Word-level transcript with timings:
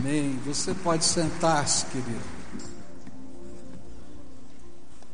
Amém. 0.00 0.34
Você 0.46 0.72
pode 0.72 1.04
sentar-se, 1.04 1.84
querido. 1.84 2.24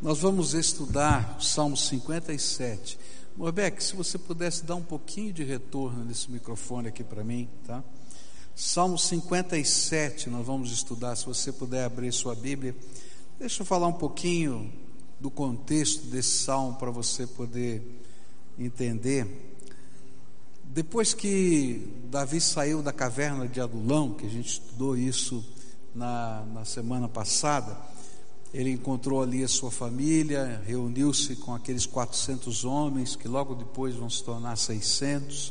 Nós 0.00 0.20
vamos 0.20 0.54
estudar 0.54 1.36
o 1.40 1.42
Salmo 1.42 1.76
57. 1.76 2.96
Morbeck, 3.36 3.82
se 3.82 3.96
você 3.96 4.16
pudesse 4.16 4.64
dar 4.64 4.76
um 4.76 4.82
pouquinho 4.82 5.32
de 5.32 5.42
retorno 5.42 6.04
nesse 6.04 6.30
microfone 6.30 6.86
aqui 6.86 7.02
para 7.02 7.24
mim, 7.24 7.48
tá? 7.66 7.82
Salmo 8.54 8.96
57, 8.96 10.30
nós 10.30 10.46
vamos 10.46 10.70
estudar. 10.70 11.16
Se 11.16 11.26
você 11.26 11.50
puder 11.50 11.84
abrir 11.84 12.12
sua 12.12 12.36
Bíblia, 12.36 12.72
deixa 13.40 13.62
eu 13.62 13.66
falar 13.66 13.88
um 13.88 13.92
pouquinho 13.92 14.72
do 15.18 15.32
contexto 15.32 16.06
desse 16.06 16.44
salmo 16.44 16.78
para 16.78 16.92
você 16.92 17.26
poder 17.26 17.82
entender. 18.56 19.55
Depois 20.76 21.14
que 21.14 21.90
Davi 22.10 22.38
saiu 22.38 22.82
da 22.82 22.92
caverna 22.92 23.48
de 23.48 23.62
Adulão, 23.62 24.12
que 24.12 24.26
a 24.26 24.28
gente 24.28 24.60
estudou 24.60 24.94
isso 24.94 25.42
na, 25.94 26.44
na 26.52 26.66
semana 26.66 27.08
passada, 27.08 27.74
ele 28.52 28.72
encontrou 28.72 29.22
ali 29.22 29.42
a 29.42 29.48
sua 29.48 29.70
família, 29.70 30.62
reuniu-se 30.66 31.34
com 31.36 31.54
aqueles 31.54 31.86
400 31.86 32.66
homens, 32.66 33.16
que 33.16 33.26
logo 33.26 33.54
depois 33.54 33.94
vão 33.94 34.10
se 34.10 34.22
tornar 34.22 34.54
600. 34.56 35.50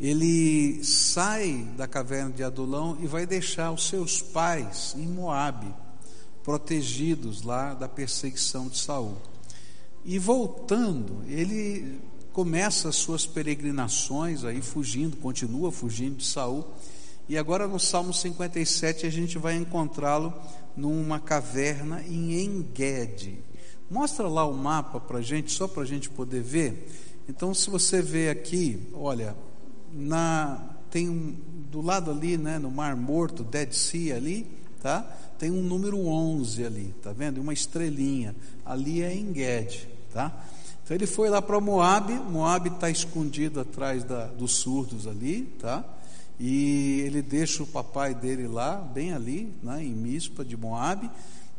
Ele 0.00 0.82
sai 0.84 1.70
da 1.76 1.86
caverna 1.86 2.30
de 2.30 2.42
Adulão 2.42 2.96
e 2.98 3.06
vai 3.06 3.26
deixar 3.26 3.70
os 3.70 3.88
seus 3.88 4.22
pais 4.22 4.94
em 4.96 5.06
Moabe, 5.06 5.70
protegidos 6.42 7.42
lá 7.42 7.74
da 7.74 7.86
perseguição 7.86 8.68
de 8.68 8.78
Saul. 8.78 9.18
E 10.02 10.18
voltando, 10.18 11.22
ele 11.28 12.00
começa 12.32 12.88
as 12.88 12.96
suas 12.96 13.26
peregrinações 13.26 14.44
aí 14.44 14.62
fugindo, 14.62 15.16
continua 15.16 15.70
fugindo 15.72 16.16
de 16.16 16.26
Saul. 16.26 16.64
E 17.28 17.38
agora 17.38 17.68
no 17.68 17.78
Salmo 17.78 18.12
57 18.12 19.06
a 19.06 19.10
gente 19.10 19.38
vai 19.38 19.54
encontrá-lo 19.56 20.32
numa 20.76 21.20
caverna 21.20 22.02
em 22.02 22.42
Engede. 22.42 23.38
Mostra 23.90 24.28
lá 24.28 24.46
o 24.46 24.54
mapa 24.54 25.00
para 25.00 25.20
gente, 25.20 25.52
só 25.52 25.66
para 25.66 25.82
a 25.82 25.86
gente 25.86 26.08
poder 26.08 26.42
ver. 26.42 26.88
Então, 27.28 27.52
se 27.54 27.70
você 27.70 28.00
vê 28.00 28.30
aqui, 28.30 28.88
olha, 28.92 29.36
na, 29.92 30.60
tem 30.90 31.08
um, 31.08 31.36
do 31.70 31.80
lado 31.80 32.10
ali, 32.10 32.36
né, 32.36 32.58
no 32.58 32.70
Mar 32.70 32.96
Morto, 32.96 33.44
Dead 33.44 33.72
Sea 33.72 34.16
ali, 34.16 34.46
tá? 34.80 35.02
Tem 35.38 35.50
um 35.50 35.62
número 35.62 36.06
11 36.06 36.64
ali, 36.64 36.94
tá 37.02 37.12
vendo? 37.12 37.40
Uma 37.40 37.52
estrelinha. 37.52 38.34
Ali 38.64 39.02
é 39.02 39.14
Engede, 39.14 39.88
tá? 40.12 40.44
Então 40.90 40.96
ele 40.96 41.06
foi 41.06 41.30
lá 41.30 41.40
para 41.40 41.60
Moab, 41.60 42.12
Moab 42.12 42.68
está 42.68 42.90
escondido 42.90 43.60
atrás 43.60 44.02
da, 44.02 44.26
dos 44.26 44.56
surdos 44.56 45.06
ali, 45.06 45.42
tá? 45.60 45.84
E 46.36 47.02
ele 47.06 47.22
deixa 47.22 47.62
o 47.62 47.66
papai 47.66 48.12
dele 48.12 48.48
lá, 48.48 48.74
bem 48.74 49.12
ali, 49.12 49.54
né, 49.62 49.84
em 49.84 49.92
Mispa 49.92 50.44
de 50.44 50.56
Moab, 50.56 51.08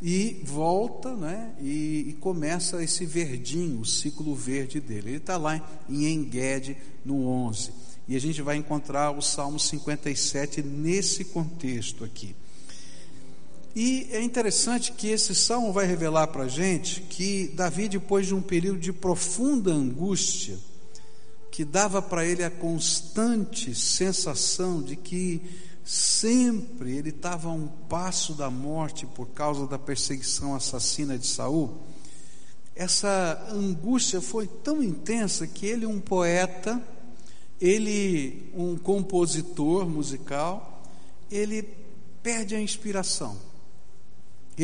e 0.02 0.42
volta, 0.44 1.16
né, 1.16 1.54
e, 1.62 2.08
e 2.10 2.18
começa 2.20 2.84
esse 2.84 3.06
verdinho, 3.06 3.80
o 3.80 3.86
ciclo 3.86 4.36
verde 4.36 4.82
dele. 4.82 5.12
Ele 5.12 5.18
está 5.18 5.38
lá 5.38 5.66
em 5.88 6.12
Engede, 6.12 6.76
no 7.06 7.26
11. 7.26 7.72
E 8.10 8.18
a 8.18 8.20
gente 8.20 8.42
vai 8.42 8.58
encontrar 8.58 9.12
o 9.12 9.22
Salmo 9.22 9.58
57 9.58 10.62
nesse 10.62 11.24
contexto 11.24 12.04
aqui. 12.04 12.36
E 13.76 14.10
é 14.12 14.22
interessante 14.22 14.92
que 14.92 15.08
esse 15.08 15.34
salmo 15.34 15.72
vai 15.72 15.86
revelar 15.86 16.28
para 16.28 16.44
a 16.44 16.48
gente 16.48 17.02
que 17.02 17.48
Davi, 17.56 17.88
depois 17.88 18.28
de 18.28 18.36
um 18.36 18.42
período 18.42 18.80
de 18.80 18.92
profunda 18.92 19.72
angústia, 19.72 20.58
que 21.50 21.64
dava 21.64 22.02
para 22.02 22.26
ele 22.26 22.44
a 22.44 22.52
constante 22.52 23.74
sensação 23.74 24.82
de 24.82 24.98
que 24.98 25.42
sempre 25.86 26.98
ele 26.98 27.10
estava 27.10 27.48
a 27.48 27.54
um 27.54 27.68
passo 27.68 28.34
da 28.34 28.50
morte 28.50 29.06
por 29.06 29.28
causa 29.28 29.66
da 29.66 29.80
perseguição 29.80 30.54
assassina 30.54 31.18
de 31.18 31.28
Saul, 31.28 31.82
essa 32.76 33.48
angústia 33.52 34.20
foi 34.20 34.48
tão 34.48 34.84
intensa 34.84 35.48
que 35.48 35.66
ele, 35.66 35.86
um 35.86 36.00
poeta, 36.00 36.82
ele, 37.60 38.52
um 38.54 38.76
compositor 38.78 39.88
musical, 39.88 40.84
ele 41.30 41.64
perde 42.22 42.56
a 42.56 42.62
inspiração 42.62 43.51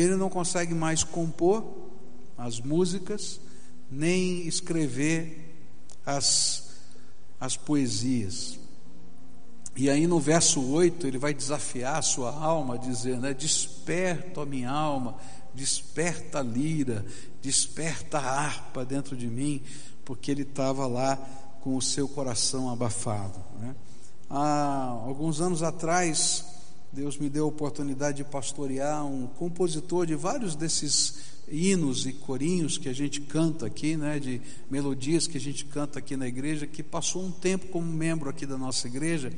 ele 0.00 0.16
não 0.16 0.28
consegue 0.28 0.74
mais 0.74 1.02
compor 1.02 1.64
as 2.36 2.60
músicas, 2.60 3.40
nem 3.90 4.46
escrever 4.46 5.66
as, 6.04 6.70
as 7.40 7.56
poesias. 7.56 8.58
E 9.76 9.88
aí 9.88 10.06
no 10.06 10.18
verso 10.18 10.60
8 10.72 11.06
ele 11.06 11.18
vai 11.18 11.32
desafiar 11.32 11.96
a 11.96 12.02
sua 12.02 12.34
alma, 12.34 12.78
dizendo: 12.78 13.22
né, 13.22 13.34
Desperta, 13.34 14.44
minha 14.44 14.70
alma, 14.70 15.16
desperta 15.54 16.40
a 16.40 16.42
lira, 16.42 17.04
desperta 17.40 18.18
a 18.18 18.40
harpa 18.40 18.84
dentro 18.84 19.16
de 19.16 19.28
mim, 19.28 19.62
porque 20.04 20.30
ele 20.30 20.42
estava 20.42 20.86
lá 20.86 21.16
com 21.60 21.76
o 21.76 21.82
seu 21.82 22.08
coração 22.08 22.70
abafado. 22.70 23.38
Né? 23.60 23.74
Há 24.30 25.00
alguns 25.04 25.40
anos 25.40 25.62
atrás, 25.62 26.44
Deus 26.98 27.16
me 27.16 27.28
deu 27.28 27.44
a 27.44 27.46
oportunidade 27.46 28.16
de 28.16 28.24
pastorear 28.24 29.06
um 29.06 29.28
compositor 29.28 30.04
de 30.04 30.16
vários 30.16 30.56
desses 30.56 31.14
hinos 31.48 32.04
e 32.06 32.12
corinhos 32.12 32.76
que 32.76 32.88
a 32.88 32.92
gente 32.92 33.20
canta 33.20 33.66
aqui, 33.66 33.96
né, 33.96 34.18
de 34.18 34.40
melodias 34.68 35.28
que 35.28 35.36
a 35.36 35.40
gente 35.40 35.64
canta 35.66 36.00
aqui 36.00 36.16
na 36.16 36.26
igreja, 36.26 36.66
que 36.66 36.82
passou 36.82 37.22
um 37.22 37.30
tempo 37.30 37.68
como 37.68 37.86
membro 37.86 38.28
aqui 38.28 38.44
da 38.44 38.58
nossa 38.58 38.88
igreja, 38.88 39.32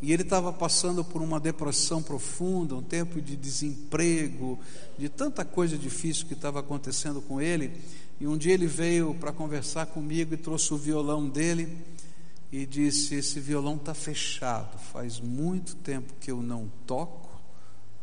e 0.00 0.12
ele 0.12 0.22
estava 0.22 0.52
passando 0.52 1.04
por 1.04 1.20
uma 1.20 1.40
depressão 1.40 2.00
profunda, 2.00 2.76
um 2.76 2.82
tempo 2.82 3.20
de 3.20 3.34
desemprego, 3.34 4.56
de 4.96 5.08
tanta 5.08 5.44
coisa 5.44 5.76
difícil 5.76 6.26
que 6.26 6.34
estava 6.34 6.60
acontecendo 6.60 7.20
com 7.20 7.40
ele, 7.40 7.72
e 8.20 8.28
um 8.28 8.36
dia 8.36 8.54
ele 8.54 8.68
veio 8.68 9.12
para 9.14 9.32
conversar 9.32 9.86
comigo 9.86 10.34
e 10.34 10.36
trouxe 10.36 10.72
o 10.72 10.76
violão 10.76 11.28
dele, 11.28 11.68
e 12.52 12.66
disse: 12.66 13.14
Esse 13.14 13.40
violão 13.40 13.76
está 13.76 13.94
fechado, 13.94 14.78
faz 14.78 15.18
muito 15.18 15.74
tempo 15.76 16.12
que 16.20 16.30
eu 16.30 16.42
não 16.42 16.70
toco, 16.86 17.40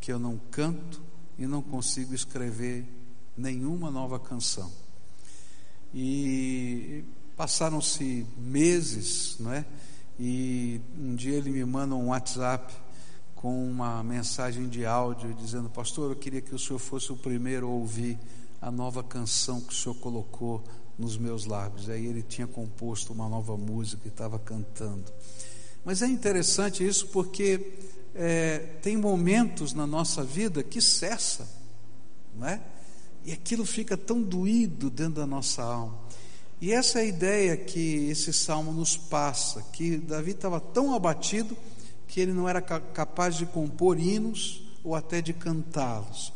que 0.01 0.11
eu 0.11 0.17
não 0.17 0.37
canto 0.49 0.99
e 1.37 1.45
não 1.45 1.61
consigo 1.61 2.15
escrever 2.15 2.85
nenhuma 3.37 3.91
nova 3.91 4.19
canção. 4.19 4.71
E 5.93 7.03
passaram-se 7.37 8.25
meses, 8.37 9.37
não 9.39 9.53
é? 9.53 9.63
E 10.19 10.81
um 10.97 11.15
dia 11.15 11.35
ele 11.35 11.51
me 11.51 11.63
manda 11.63 11.95
um 11.95 12.07
WhatsApp 12.07 12.73
com 13.35 13.69
uma 13.69 14.03
mensagem 14.03 14.67
de 14.67 14.85
áudio 14.85 15.33
dizendo: 15.35 15.69
Pastor, 15.69 16.11
eu 16.11 16.15
queria 16.15 16.41
que 16.41 16.53
o 16.53 16.59
senhor 16.59 16.79
fosse 16.79 17.11
o 17.11 17.15
primeiro 17.15 17.67
a 17.67 17.69
ouvir 17.69 18.17
a 18.61 18.69
nova 18.69 19.01
canção 19.01 19.61
que 19.61 19.71
o 19.71 19.75
senhor 19.75 19.95
colocou 19.95 20.61
nos 20.99 21.17
meus 21.17 21.45
lábios. 21.45 21.89
Aí 21.89 22.05
ele 22.05 22.21
tinha 22.21 22.45
composto 22.45 23.13
uma 23.13 23.29
nova 23.29 23.55
música 23.55 24.01
e 24.05 24.09
estava 24.09 24.37
cantando. 24.37 25.05
Mas 25.85 26.01
é 26.01 26.07
interessante 26.07 26.85
isso 26.85 27.07
porque 27.07 27.73
é, 28.13 28.59
tem 28.81 28.97
momentos 28.97 29.73
na 29.73 29.87
nossa 29.87 30.23
vida 30.23 30.61
que 30.61 30.81
cessa, 30.81 31.49
não 32.35 32.47
é? 32.47 32.61
E 33.23 33.31
aquilo 33.31 33.65
fica 33.65 33.95
tão 33.95 34.21
doído 34.21 34.89
dentro 34.89 35.15
da 35.15 35.25
nossa 35.25 35.63
alma. 35.63 35.97
E 36.61 36.73
essa 36.73 36.99
é 36.99 37.03
a 37.03 37.05
ideia 37.05 37.55
que 37.55 38.09
esse 38.09 38.33
salmo 38.33 38.73
nos 38.73 38.97
passa, 38.97 39.61
que 39.71 39.97
Davi 39.97 40.31
estava 40.31 40.59
tão 40.59 40.93
abatido 40.93 41.55
que 42.07 42.19
ele 42.19 42.33
não 42.33 42.49
era 42.49 42.61
capaz 42.61 43.35
de 43.35 43.45
compor 43.45 43.97
hinos 43.97 44.63
ou 44.83 44.95
até 44.95 45.21
de 45.21 45.31
cantá-los. 45.31 46.33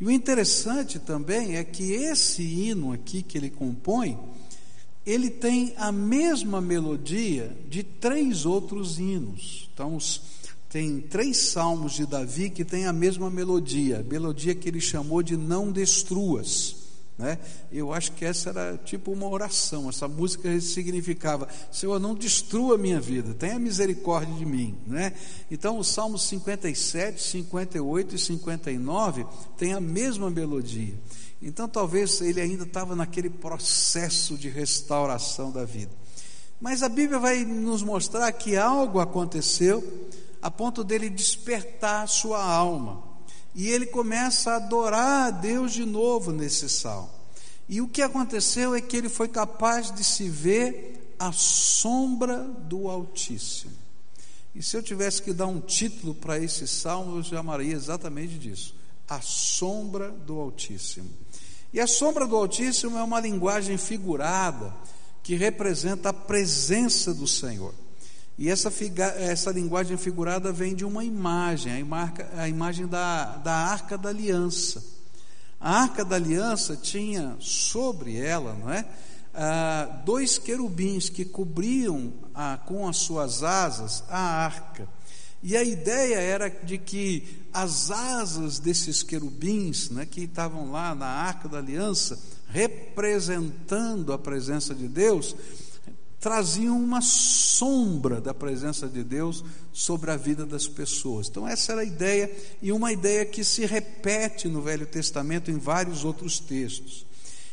E 0.00 0.04
o 0.04 0.10
interessante 0.10 0.98
também 0.98 1.56
é 1.56 1.64
que 1.64 1.92
esse 1.92 2.42
hino 2.42 2.92
aqui 2.92 3.22
que 3.22 3.38
ele 3.38 3.50
compõe, 3.50 4.18
ele 5.06 5.30
tem 5.30 5.74
a 5.76 5.92
mesma 5.92 6.60
melodia 6.60 7.56
de 7.68 7.82
três 7.82 8.44
outros 8.44 8.98
hinos. 8.98 9.68
Então, 9.72 9.98
tem 10.68 11.00
três 11.00 11.36
salmos 11.36 11.92
de 11.92 12.06
Davi 12.06 12.50
que 12.50 12.64
têm 12.64 12.86
a 12.86 12.92
mesma 12.92 13.30
melodia, 13.30 14.04
melodia 14.08 14.54
que 14.54 14.68
ele 14.68 14.80
chamou 14.80 15.22
de 15.22 15.36
Não 15.36 15.70
Destruas. 15.70 16.81
Né? 17.22 17.38
Eu 17.70 17.92
acho 17.92 18.10
que 18.12 18.24
essa 18.24 18.50
era 18.50 18.76
tipo 18.84 19.12
uma 19.12 19.28
oração. 19.28 19.88
Essa 19.88 20.08
música 20.08 20.60
significava: 20.60 21.46
Senhor, 21.70 22.00
não 22.00 22.16
destrua 22.16 22.74
a 22.74 22.78
minha 22.78 23.00
vida, 23.00 23.32
tenha 23.32 23.60
misericórdia 23.60 24.34
de 24.34 24.44
mim. 24.44 24.76
Né? 24.84 25.12
Então, 25.48 25.78
os 25.78 25.86
Salmos 25.86 26.24
57, 26.24 27.22
58 27.22 28.16
e 28.16 28.18
59 28.18 29.24
têm 29.56 29.72
a 29.72 29.80
mesma 29.80 30.28
melodia. 30.28 30.94
Então, 31.40 31.68
talvez 31.68 32.20
ele 32.20 32.40
ainda 32.40 32.64
estava 32.64 32.96
naquele 32.96 33.30
processo 33.30 34.36
de 34.36 34.48
restauração 34.48 35.52
da 35.52 35.64
vida. 35.64 35.92
Mas 36.60 36.82
a 36.82 36.88
Bíblia 36.88 37.20
vai 37.20 37.44
nos 37.44 37.84
mostrar 37.84 38.32
que 38.32 38.56
algo 38.56 38.98
aconteceu 38.98 40.10
a 40.40 40.50
ponto 40.50 40.82
dele 40.82 41.08
despertar 41.08 42.08
sua 42.08 42.44
alma. 42.44 43.11
E 43.54 43.68
ele 43.68 43.86
começa 43.86 44.52
a 44.52 44.56
adorar 44.56 45.28
a 45.28 45.30
Deus 45.30 45.72
de 45.72 45.84
novo 45.84 46.32
nesse 46.32 46.68
salmo. 46.68 47.10
E 47.68 47.80
o 47.80 47.88
que 47.88 48.02
aconteceu 48.02 48.74
é 48.74 48.80
que 48.80 48.96
ele 48.96 49.08
foi 49.08 49.28
capaz 49.28 49.92
de 49.92 50.02
se 50.02 50.28
ver 50.28 51.14
à 51.18 51.32
sombra 51.32 52.38
do 52.38 52.88
Altíssimo. 52.88 53.72
E 54.54 54.62
se 54.62 54.76
eu 54.76 54.82
tivesse 54.82 55.22
que 55.22 55.32
dar 55.32 55.46
um 55.46 55.60
título 55.60 56.14
para 56.14 56.38
esse 56.38 56.66
salmo, 56.68 57.16
eu 57.16 57.24
chamaria 57.24 57.72
exatamente 57.72 58.38
disso: 58.38 58.74
A 59.08 59.20
Sombra 59.20 60.10
do 60.10 60.38
Altíssimo. 60.38 61.10
E 61.72 61.80
a 61.80 61.86
sombra 61.86 62.26
do 62.26 62.36
Altíssimo 62.36 62.98
é 62.98 63.02
uma 63.02 63.18
linguagem 63.18 63.78
figurada 63.78 64.74
que 65.22 65.34
representa 65.36 66.10
a 66.10 66.12
presença 66.12 67.14
do 67.14 67.26
Senhor. 67.26 67.72
E 68.38 68.48
essa, 68.48 68.72
essa 69.18 69.50
linguagem 69.50 69.96
figurada 69.96 70.52
vem 70.52 70.74
de 70.74 70.84
uma 70.84 71.04
imagem, 71.04 71.72
a, 71.72 71.78
imarca, 71.78 72.28
a 72.36 72.48
imagem 72.48 72.86
da, 72.86 73.36
da 73.36 73.52
Arca 73.52 73.98
da 73.98 74.08
Aliança. 74.08 74.82
A 75.60 75.82
Arca 75.82 76.04
da 76.04 76.16
Aliança 76.16 76.76
tinha 76.76 77.36
sobre 77.38 78.16
ela, 78.16 78.54
não 78.54 78.70
é? 78.72 78.84
Ah, 79.34 80.02
dois 80.04 80.36
querubins 80.36 81.08
que 81.08 81.24
cobriam 81.24 82.12
ah, 82.34 82.58
com 82.66 82.86
as 82.86 82.98
suas 82.98 83.42
asas 83.42 84.04
a 84.08 84.18
arca. 84.18 84.86
E 85.42 85.56
a 85.56 85.64
ideia 85.64 86.16
era 86.16 86.48
de 86.48 86.78
que 86.78 87.42
as 87.52 87.90
asas 87.90 88.58
desses 88.58 89.02
querubins, 89.02 89.90
né, 89.90 90.06
que 90.06 90.22
estavam 90.22 90.70
lá 90.70 90.94
na 90.94 91.06
arca 91.06 91.48
da 91.48 91.58
aliança, 91.58 92.18
representando 92.48 94.12
a 94.12 94.18
presença 94.18 94.74
de 94.74 94.86
Deus, 94.86 95.34
traziam 96.22 96.80
uma 96.80 97.00
sombra 97.00 98.20
da 98.20 98.32
presença 98.32 98.88
de 98.88 99.02
Deus 99.02 99.44
sobre 99.72 100.12
a 100.12 100.16
vida 100.16 100.46
das 100.46 100.68
pessoas. 100.68 101.28
Então, 101.28 101.46
essa 101.48 101.72
era 101.72 101.80
a 101.80 101.84
ideia, 101.84 102.30
e 102.62 102.70
uma 102.70 102.92
ideia 102.92 103.26
que 103.26 103.42
se 103.42 103.66
repete 103.66 104.46
no 104.46 104.62
Velho 104.62 104.86
Testamento 104.86 105.50
em 105.50 105.58
vários 105.58 106.04
outros 106.04 106.38
textos. 106.38 107.04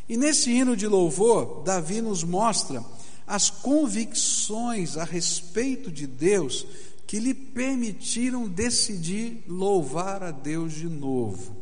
E 0.07 0.15
nesse 0.15 0.51
hino 0.51 0.77
de 0.77 0.85
louvor, 0.85 1.63
Davi 1.63 1.99
nos 1.99 2.23
mostra 2.23 2.85
as 3.25 3.49
convicções 3.49 4.97
a 4.97 5.03
respeito 5.03 5.91
de 5.91 6.05
Deus 6.05 6.65
que 7.07 7.19
lhe 7.19 7.33
permitiram 7.33 8.47
decidir 8.47 9.43
louvar 9.47 10.21
a 10.21 10.29
Deus 10.29 10.73
de 10.73 10.87
novo. 10.87 11.57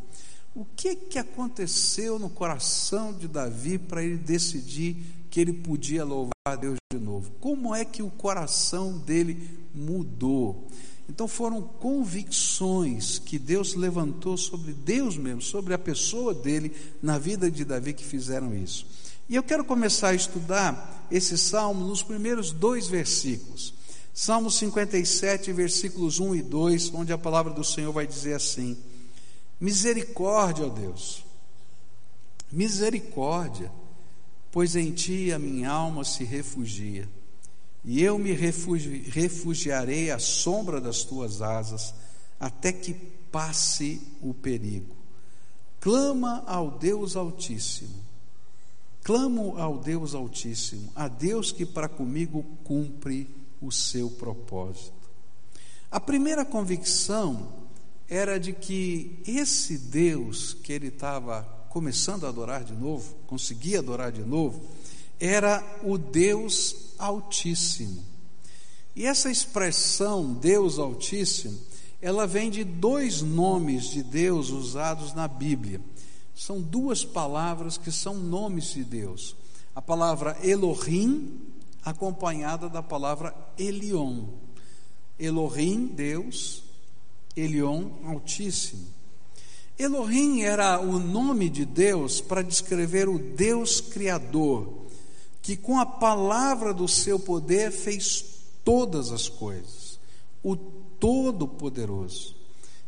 O 0.53 0.65
que 0.65 0.93
que 0.93 1.17
aconteceu 1.17 2.19
no 2.19 2.29
coração 2.29 3.13
de 3.13 3.29
Davi 3.29 3.77
para 3.77 4.03
ele 4.03 4.17
decidir 4.17 5.16
que 5.37 5.41
ele 5.41 5.53
podia 5.53 6.03
louvar 6.03 6.31
a 6.47 6.55
Deus 6.55 6.77
de 6.91 6.97
novo? 6.97 7.29
Como 7.39 7.75
é 7.75 7.85
que 7.85 8.01
o 8.01 8.09
coração 8.09 8.97
dele 8.97 9.47
mudou? 9.71 10.67
Então 11.07 11.27
foram 11.27 11.61
convicções 11.61 13.19
que 13.19 13.37
Deus 13.37 13.75
levantou 13.75 14.35
sobre 14.35 14.73
Deus 14.73 15.15
mesmo, 15.15 15.43
sobre 15.43 15.75
a 15.75 15.77
pessoa 15.77 16.33
dele 16.33 16.75
na 17.03 17.19
vida 17.19 17.51
de 17.51 17.63
Davi 17.63 17.93
que 17.93 18.03
fizeram 18.03 18.55
isso. 18.55 18.87
E 19.29 19.35
eu 19.35 19.43
quero 19.43 19.63
começar 19.63 20.07
a 20.07 20.15
estudar 20.15 21.07
esse 21.11 21.37
salmo 21.37 21.85
nos 21.85 22.01
primeiros 22.01 22.51
dois 22.51 22.87
versículos. 22.87 23.75
Salmo 24.15 24.49
57, 24.49 25.53
versículos 25.53 26.19
1 26.19 26.33
e 26.33 26.41
2, 26.41 26.95
onde 26.95 27.13
a 27.13 27.17
palavra 27.17 27.53
do 27.53 27.63
Senhor 27.63 27.93
vai 27.93 28.07
dizer 28.07 28.33
assim: 28.33 28.75
Misericórdia, 29.61 30.65
ó 30.65 30.69
Deus, 30.69 31.23
misericórdia, 32.51 33.71
pois 34.51 34.75
em 34.75 34.91
ti 34.91 35.31
a 35.31 35.39
minha 35.39 35.69
alma 35.69 36.03
se 36.03 36.23
refugia, 36.23 37.07
e 37.83 38.03
eu 38.03 38.17
me 38.17 38.31
refugi, 38.33 39.03
refugiarei 39.09 40.11
à 40.11 40.19
sombra 40.19 40.81
das 40.81 41.03
tuas 41.03 41.41
asas, 41.41 41.93
até 42.39 42.71
que 42.71 42.93
passe 43.31 44.01
o 44.21 44.33
perigo. 44.33 44.95
Clama 45.79 46.43
ao 46.45 46.71
Deus 46.71 47.15
Altíssimo, 47.15 48.03
clamo 49.03 49.57
ao 49.57 49.77
Deus 49.77 50.13
Altíssimo, 50.13 50.91
a 50.95 51.07
Deus 51.07 51.51
que 51.51 51.65
para 51.65 51.87
comigo 51.87 52.43
cumpre 52.63 53.29
o 53.61 53.71
seu 53.71 54.09
propósito. 54.09 54.93
A 55.89 55.99
primeira 55.99 56.43
convicção 56.43 57.47
era 58.09 58.37
de 58.37 58.53
que 58.53 59.21
esse 59.25 59.77
Deus 59.77 60.53
que 60.53 60.73
ele 60.73 60.87
estava 60.87 61.56
começando 61.69 62.25
a 62.25 62.29
adorar 62.29 62.63
de 62.63 62.73
novo, 62.73 63.15
conseguia 63.27 63.79
adorar 63.79 64.11
de 64.11 64.23
novo, 64.23 64.61
era 65.19 65.63
o 65.83 65.97
Deus 65.97 66.93
Altíssimo. 66.97 68.03
E 68.95 69.05
essa 69.05 69.29
expressão 69.29 70.33
Deus 70.33 70.79
Altíssimo, 70.79 71.59
ela 72.01 72.25
vem 72.25 72.49
de 72.49 72.63
dois 72.63 73.21
nomes 73.21 73.89
de 73.89 74.01
Deus 74.01 74.49
usados 74.49 75.13
na 75.13 75.27
Bíblia. 75.27 75.81
São 76.35 76.61
duas 76.61 77.03
palavras 77.03 77.77
que 77.77 77.91
são 77.91 78.15
nomes 78.15 78.73
de 78.73 78.83
Deus. 78.83 79.35
A 79.75 79.81
palavra 79.81 80.37
Elohim, 80.43 81.39
acompanhada 81.83 82.69
da 82.69 82.83
palavra 82.83 83.35
Elion. 83.57 84.25
Elohim, 85.19 85.87
Deus, 85.87 86.63
Elion, 87.35 87.89
Altíssimo. 88.03 88.96
Elohim 89.77 90.41
era 90.41 90.79
o 90.79 90.97
nome 90.97 91.49
de 91.49 91.63
Deus 91.63 92.19
para 92.19 92.41
descrever 92.41 93.07
o 93.07 93.19
Deus 93.19 93.79
Criador, 93.79 94.87
que 95.41 95.55
com 95.55 95.79
a 95.79 95.85
palavra 95.85 96.73
do 96.73 96.87
seu 96.87 97.19
poder 97.19 97.71
fez 97.71 98.25
todas 98.63 99.11
as 99.11 99.29
coisas, 99.29 99.99
o 100.43 100.55
Todo-Poderoso. 100.55 102.35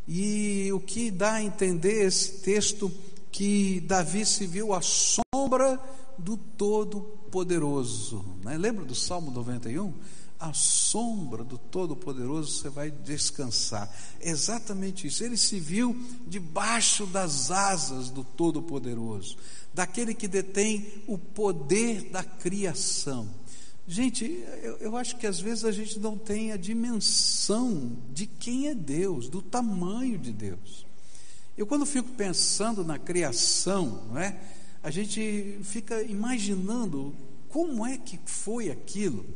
E 0.08 0.72
o 0.72 0.80
que 0.80 1.12
dá 1.12 1.34
a 1.34 1.42
entender 1.42 2.04
esse 2.04 2.40
texto 2.40 2.90
que 3.30 3.80
Davi 3.80 4.26
se 4.26 4.44
viu 4.46 4.74
à 4.74 4.80
sombra 4.82 5.80
do 6.18 6.36
Todo-Poderoso. 6.36 8.24
Né? 8.42 8.58
Lembra 8.58 8.84
do 8.84 8.96
Salmo 8.96 9.30
91? 9.30 9.92
À 10.40 10.52
sombra 10.54 11.44
do 11.44 11.58
Todo-Poderoso 11.58 12.50
você 12.50 12.70
vai 12.70 12.90
descansar. 12.90 13.94
Exatamente 14.20 15.06
isso. 15.06 15.22
Ele 15.22 15.36
se 15.36 15.60
viu 15.60 15.94
debaixo 16.26 17.06
das 17.06 17.50
asas 17.50 18.08
do 18.08 18.24
Todo-Poderoso, 18.24 19.36
daquele 19.74 20.14
que 20.14 20.26
detém 20.26 21.04
o 21.06 21.18
poder 21.18 22.10
da 22.10 22.24
criação. 22.24 23.28
Gente, 23.86 24.24
eu, 24.62 24.76
eu, 24.78 24.96
acho 24.96 25.16
que 25.16 25.26
às 25.26 25.40
vezes 25.40 25.64
a 25.64 25.72
gente 25.72 25.98
não 25.98 26.16
tem 26.16 26.52
a 26.52 26.56
dimensão 26.56 27.96
de 28.12 28.24
quem 28.24 28.68
é 28.68 28.74
Deus, 28.74 29.28
do 29.28 29.42
tamanho 29.42 30.16
de 30.16 30.32
Deus. 30.32 30.86
Eu, 31.58 31.66
quando 31.66 31.84
fico 31.84 32.08
pensando 32.10 32.84
na 32.84 32.98
criação, 32.98 34.04
não 34.08 34.18
é? 34.18 34.38
a 34.82 34.90
gente 34.90 35.58
fica 35.62 36.02
imaginando 36.02 37.14
como 37.48 37.84
é 37.84 37.98
que 37.98 38.18
foi 38.24 38.70
aquilo. 38.70 39.26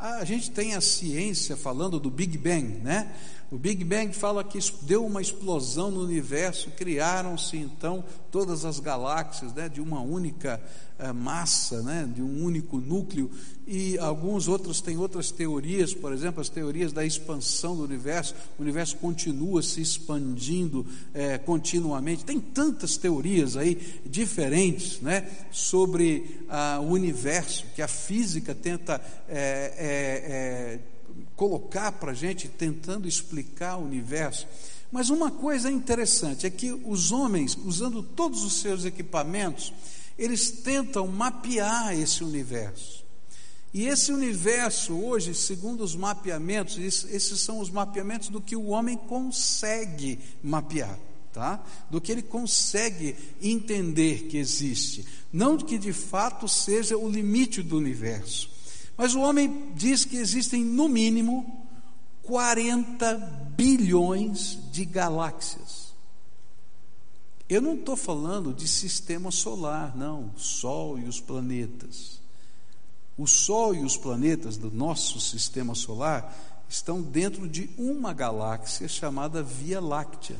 A 0.00 0.24
gente 0.24 0.50
tem 0.50 0.74
a 0.74 0.80
ciência 0.80 1.58
falando 1.58 2.00
do 2.00 2.10
Big 2.10 2.38
Bang, 2.38 2.66
né? 2.82 3.12
O 3.50 3.58
Big 3.58 3.82
Bang 3.82 4.12
fala 4.12 4.44
que 4.44 4.60
deu 4.82 5.04
uma 5.04 5.20
explosão 5.20 5.90
no 5.90 6.04
universo, 6.04 6.70
criaram-se 6.70 7.56
então 7.56 8.04
todas 8.30 8.64
as 8.64 8.78
galáxias 8.78 9.52
né, 9.52 9.68
de 9.68 9.80
uma 9.80 10.00
única 10.00 10.62
uh, 11.00 11.12
massa, 11.12 11.82
né, 11.82 12.08
de 12.14 12.22
um 12.22 12.44
único 12.44 12.78
núcleo, 12.78 13.28
e 13.66 13.98
alguns 13.98 14.46
outros 14.46 14.80
têm 14.80 14.96
outras 14.96 15.32
teorias, 15.32 15.92
por 15.92 16.12
exemplo, 16.12 16.40
as 16.40 16.48
teorias 16.48 16.92
da 16.92 17.04
expansão 17.04 17.76
do 17.76 17.82
universo, 17.82 18.36
o 18.56 18.62
universo 18.62 18.96
continua 18.98 19.62
se 19.62 19.80
expandindo 19.80 20.86
é, 21.12 21.36
continuamente. 21.36 22.24
Tem 22.24 22.38
tantas 22.38 22.96
teorias 22.96 23.56
aí 23.56 24.00
diferentes 24.06 25.00
né, 25.00 25.28
sobre 25.50 26.40
uh, 26.48 26.80
o 26.82 26.90
universo 26.90 27.66
que 27.74 27.82
a 27.82 27.88
física 27.88 28.54
tenta. 28.54 29.00
É, 29.28 30.78
colocar 31.36 31.92
para 31.92 32.12
a 32.12 32.14
gente, 32.14 32.48
tentando 32.48 33.08
explicar 33.08 33.76
o 33.76 33.84
universo. 33.84 34.46
Mas 34.90 35.10
uma 35.10 35.30
coisa 35.30 35.70
interessante 35.70 36.46
é 36.46 36.50
que 36.50 36.72
os 36.84 37.12
homens, 37.12 37.56
usando 37.64 38.02
todos 38.02 38.42
os 38.42 38.60
seus 38.60 38.84
equipamentos, 38.84 39.72
eles 40.18 40.50
tentam 40.50 41.06
mapear 41.06 41.98
esse 41.98 42.24
universo. 42.24 43.04
E 43.72 43.86
esse 43.86 44.12
universo, 44.12 44.94
hoje, 44.94 45.32
segundo 45.32 45.84
os 45.84 45.94
mapeamentos, 45.94 46.76
esses 46.76 47.40
são 47.40 47.60
os 47.60 47.70
mapeamentos 47.70 48.28
do 48.28 48.40
que 48.40 48.56
o 48.56 48.66
homem 48.66 48.96
consegue 48.96 50.18
mapear, 50.42 50.98
tá? 51.32 51.64
Do 51.88 52.00
que 52.00 52.10
ele 52.10 52.22
consegue 52.22 53.14
entender 53.40 54.24
que 54.24 54.36
existe. 54.36 55.06
Não 55.32 55.56
que 55.56 55.78
de 55.78 55.92
fato 55.92 56.48
seja 56.48 56.98
o 56.98 57.08
limite 57.08 57.62
do 57.62 57.76
universo. 57.76 58.50
Mas 59.00 59.14
o 59.14 59.20
homem 59.20 59.72
diz 59.74 60.04
que 60.04 60.18
existem, 60.18 60.62
no 60.62 60.86
mínimo, 60.86 61.66
40 62.22 63.14
bilhões 63.56 64.58
de 64.70 64.84
galáxias. 64.84 65.94
Eu 67.48 67.62
não 67.62 67.76
estou 67.76 67.96
falando 67.96 68.52
de 68.52 68.68
sistema 68.68 69.30
solar, 69.30 69.96
não, 69.96 70.30
Sol 70.36 70.98
e 70.98 71.04
os 71.04 71.18
planetas. 71.18 72.20
O 73.16 73.26
Sol 73.26 73.74
e 73.74 73.82
os 73.82 73.96
planetas 73.96 74.58
do 74.58 74.70
nosso 74.70 75.18
sistema 75.18 75.74
solar 75.74 76.60
estão 76.68 77.00
dentro 77.00 77.48
de 77.48 77.70
uma 77.78 78.12
galáxia 78.12 78.86
chamada 78.86 79.42
Via 79.42 79.80
Láctea, 79.80 80.36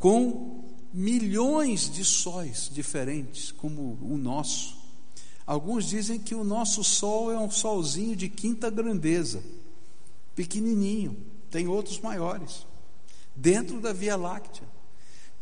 com 0.00 0.64
milhões 0.90 1.90
de 1.90 2.02
sóis 2.02 2.70
diferentes, 2.72 3.52
como 3.52 3.98
o 4.00 4.16
nosso. 4.16 4.80
Alguns 5.46 5.86
dizem 5.86 6.18
que 6.18 6.34
o 6.34 6.44
nosso 6.44 6.84
Sol 6.84 7.32
é 7.32 7.38
um 7.38 7.50
solzinho 7.50 8.14
de 8.14 8.28
quinta 8.28 8.70
grandeza. 8.70 9.42
pequenininho, 10.34 11.16
tem 11.50 11.68
outros 11.68 12.00
maiores, 12.00 12.66
dentro 13.36 13.80
da 13.80 13.92
Via 13.92 14.16
Láctea. 14.16 14.66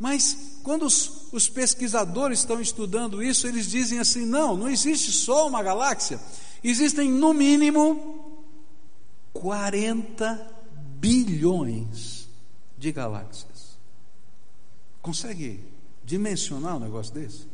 Mas 0.01 0.59
quando 0.65 0.87
os, 0.87 1.31
os, 1.31 1.49
pesquisadores 1.49 2.41
estão 2.41 2.61
estudando 2.61 3.23
isso, 3.23 3.47
eles 3.47 3.67
dizem 3.71 3.99
assim: 3.99 4.25
não, 4.25 4.57
não 4.57 4.69
existe 4.69 5.13
só 5.13 5.47
uma 5.47 5.63
galáxia, 5.63 6.19
existem 6.65 7.11
no 7.11 7.33
mínimo 7.35 8.35
40 9.33 10.55
bilhões 10.99 12.29
de 12.77 12.91
galáxias. 12.91 13.79
Consegue 15.03 15.63
dimensionar 16.05 16.77
um 16.77 16.81
negócio 16.81 17.13
desse? 17.13 17.50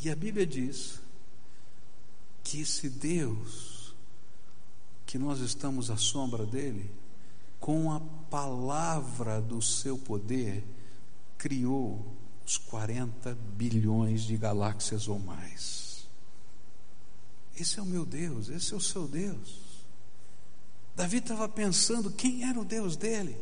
E 0.00 0.10
a 0.10 0.16
Bíblia 0.16 0.46
diz 0.46 1.00
que 2.42 2.60
esse 2.60 2.88
Deus, 2.88 3.94
que 5.06 5.18
nós 5.18 5.40
estamos 5.40 5.90
à 5.90 5.96
sombra 5.96 6.44
dele, 6.44 6.90
com 7.58 7.90
a 7.90 8.00
palavra 8.28 9.40
do 9.40 9.62
seu 9.62 9.96
poder, 9.96 10.62
criou 11.38 12.04
os 12.46 12.58
40 12.58 13.34
bilhões 13.56 14.22
de 14.22 14.36
galáxias 14.36 15.08
ou 15.08 15.18
mais. 15.18 16.06
Esse 17.58 17.78
é 17.78 17.82
o 17.82 17.86
meu 17.86 18.04
Deus, 18.04 18.48
esse 18.48 18.74
é 18.74 18.76
o 18.76 18.80
seu 18.80 19.08
Deus. 19.08 19.64
Davi 20.94 21.18
estava 21.18 21.48
pensando 21.48 22.10
quem 22.10 22.48
era 22.48 22.60
o 22.60 22.64
Deus 22.64 22.96
dele. 22.96 23.36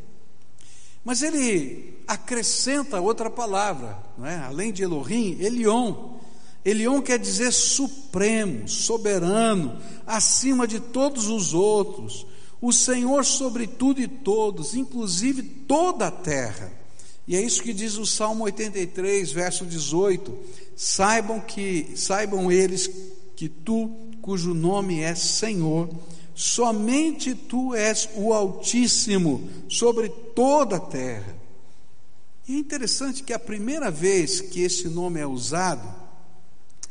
Mas 1.05 1.23
ele 1.23 2.01
acrescenta 2.07 3.01
outra 3.01 3.29
palavra, 3.29 3.99
não 4.17 4.27
é? 4.27 4.39
além 4.39 4.73
de 4.73 4.83
Elohim, 4.83 5.37
Elion. 5.41 6.21
Elion 6.65 7.03
quer 7.03 7.19
dizer 7.19 7.53
supremo, 7.53 8.69
soberano, 8.69 9.79
acima 10.07 10.67
de 10.67 10.79
todos 10.79 11.27
os 11.27 11.53
outros, 11.53 12.27
o 12.61 12.73
Senhor 12.73 13.25
sobre 13.25 13.67
tudo 13.67 14.01
e 14.01 14.07
todos, 14.07 14.75
inclusive 14.75 15.43
toda 15.43 16.07
a 16.07 16.11
terra. 16.11 16.73
E 17.27 17.37
é 17.37 17.43
isso 17.43 17.63
que 17.63 17.73
diz 17.73 17.97
o 17.97 18.07
Salmo 18.07 18.45
83, 18.45 19.33
verso 19.33 19.67
18: 19.67 20.33
Saibam 20.77 21.41
que 21.41 21.93
saibam 21.97 22.51
eles 22.51 22.89
que 23.35 23.49
tu, 23.49 23.91
cujo 24.21 24.55
nome 24.55 25.01
é 25.01 25.15
Senhor, 25.15 25.89
somente 26.35 27.35
tu 27.35 27.75
és 27.75 28.09
o 28.15 28.33
Altíssimo 28.33 29.49
sobre 29.69 30.09
toda 30.09 30.77
a 30.77 30.81
terra. 30.81 31.37
E 32.47 32.55
é 32.55 32.59
interessante 32.59 33.23
que 33.23 33.33
a 33.33 33.39
primeira 33.39 33.91
vez 33.91 34.41
que 34.41 34.63
esse 34.63 34.89
nome 34.89 35.21
é 35.21 35.27
usado, 35.27 36.02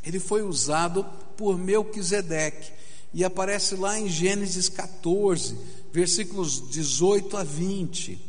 ele 0.06 0.20
foi 0.20 0.42
usado 0.42 1.06
por 1.38 1.58
Melquisedeque 1.58 2.72
e 3.14 3.24
aparece 3.24 3.76
lá 3.76 4.00
em 4.00 4.08
Gênesis 4.10 4.70
14, 4.70 5.58
versículos 5.92 6.70
18 6.70 7.38
a 7.38 7.44
20. 7.44 8.20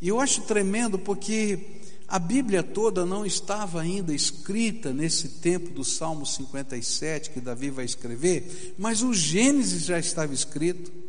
E 0.00 0.08
eu 0.08 0.18
acho 0.18 0.42
tremendo 0.42 0.98
porque 0.98 1.80
a 2.08 2.18
Bíblia 2.18 2.62
toda 2.62 3.06
não 3.06 3.24
estava 3.24 3.80
ainda 3.80 4.14
escrita 4.14 4.92
nesse 4.92 5.28
tempo 5.28 5.70
do 5.70 5.84
Salmo 5.84 6.26
57 6.26 7.30
que 7.30 7.40
Davi 7.40 7.70
vai 7.70 7.84
escrever, 7.84 8.74
mas 8.78 9.02
o 9.02 9.14
Gênesis 9.14 9.84
já 9.84 9.98
estava 9.98 10.34
escrito. 10.34 10.99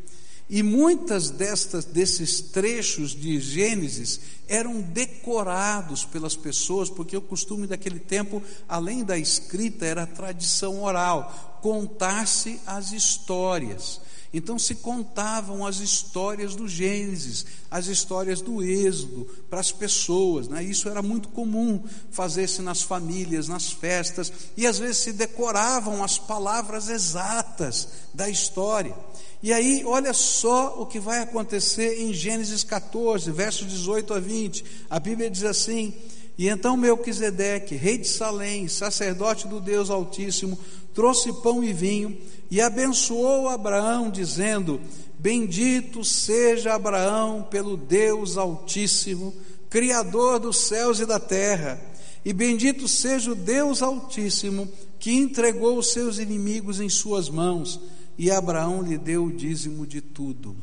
E 0.54 0.62
muitas 0.62 1.30
destas 1.30 1.86
desses 1.86 2.42
trechos 2.42 3.12
de 3.12 3.40
Gênesis 3.40 4.20
eram 4.50 4.82
decorados 4.82 6.04
pelas 6.04 6.36
pessoas, 6.36 6.90
porque 6.90 7.16
o 7.16 7.22
costume 7.22 7.66
daquele 7.66 8.00
tempo, 8.02 8.44
além 8.68 9.02
da 9.02 9.18
escrita, 9.18 9.86
era 9.86 10.04
a 10.04 10.08
tradição 10.08 10.84
oral, 10.84 11.60
contar-se 11.62 12.60
as 12.68 12.92
histórias. 12.92 14.02
Então 14.34 14.60
se 14.60 14.76
contavam 14.76 15.66
as 15.66 15.80
histórias 15.80 16.54
do 16.54 16.68
Gênesis, 16.68 17.46
as 17.70 17.88
histórias 17.88 18.42
do 18.42 18.62
Êxodo 18.62 19.26
para 19.50 19.62
as 19.62 19.72
pessoas. 19.72 20.50
Né? 20.50 20.64
Isso 20.66 20.90
era 20.90 21.02
muito 21.02 21.30
comum 21.30 21.82
fazer-se 22.12 22.62
nas 22.62 22.82
famílias, 22.82 23.48
nas 23.48 23.72
festas, 23.72 24.32
e 24.58 24.68
às 24.68 24.80
vezes 24.80 24.98
se 24.98 25.14
decoravam 25.14 26.04
as 26.04 26.18
palavras 26.18 26.90
exatas 26.90 27.88
da 28.14 28.30
história. 28.30 28.96
E 29.44 29.52
aí, 29.52 29.82
olha 29.86 30.14
só 30.14 30.76
o 30.80 30.86
que 30.86 31.00
vai 31.00 31.20
acontecer 31.20 32.00
em 32.00 32.14
Gênesis 32.14 32.64
14, 32.64 33.32
versos 33.32 33.68
18 33.68 34.14
a 34.14 34.20
20. 34.20 34.64
A 34.88 35.00
Bíblia 35.00 35.32
diz 35.32 35.44
assim: 35.44 35.96
E 36.38 36.48
então 36.48 36.78
Melquisedeque, 36.78 37.74
rei 37.74 37.98
de 37.98 38.08
Salém, 38.08 38.68
sacerdote 38.68 39.48
do 39.48 39.60
Deus 39.60 39.90
Altíssimo, 39.90 40.60
trouxe 40.94 41.34
pão 41.42 41.64
e 41.64 41.74
vinho 41.74 42.16
e 42.52 42.62
abençoou 42.62 43.50
Abraão, 43.50 44.12
dizendo: 44.12 44.80
Bendito 45.18 46.04
seja 46.04 46.76
Abraão 46.76 47.42
pelo 47.42 47.76
Deus 47.76 48.38
Altíssimo, 48.38 49.34
Criador 49.72 50.38
dos 50.38 50.68
céus 50.68 51.00
e 51.00 51.06
da 51.08 51.20
terra, 51.20 51.82
e 52.24 52.32
bendito 52.32 52.88
seja 52.88 53.32
o 53.32 53.36
Deus 53.36 53.82
Altíssimo, 53.82 54.70
que 55.00 55.12
entregou 55.12 55.80
os 55.80 55.92
seus 55.92 56.20
inimigos 56.20 56.80
em 56.80 56.90
suas 56.90 57.28
mãos 57.28 57.80
e 58.22 58.30
Abraão 58.30 58.84
lhe 58.84 59.00
deu 59.00 59.26
o 59.26 59.32
dízimo 59.32 59.88
de 59.88 60.00
tudo. 60.00 60.56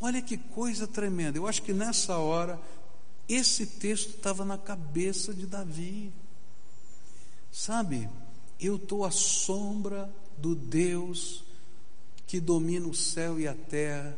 Olha 0.00 0.22
que 0.22 0.36
coisa 0.36 0.86
tremenda. 0.86 1.36
Eu 1.36 1.48
acho 1.48 1.60
que 1.60 1.72
nessa 1.72 2.16
hora 2.16 2.60
esse 3.28 3.66
texto 3.66 4.10
estava 4.10 4.44
na 4.44 4.56
cabeça 4.56 5.34
de 5.34 5.46
Davi. 5.48 6.12
Sabe, 7.50 8.08
eu 8.60 8.76
estou 8.76 9.04
à 9.04 9.10
sombra 9.10 10.08
do 10.38 10.54
Deus 10.54 11.42
que 12.24 12.38
domina 12.38 12.86
o 12.86 12.94
céu 12.94 13.40
e 13.40 13.48
a 13.48 13.54
terra, 13.54 14.16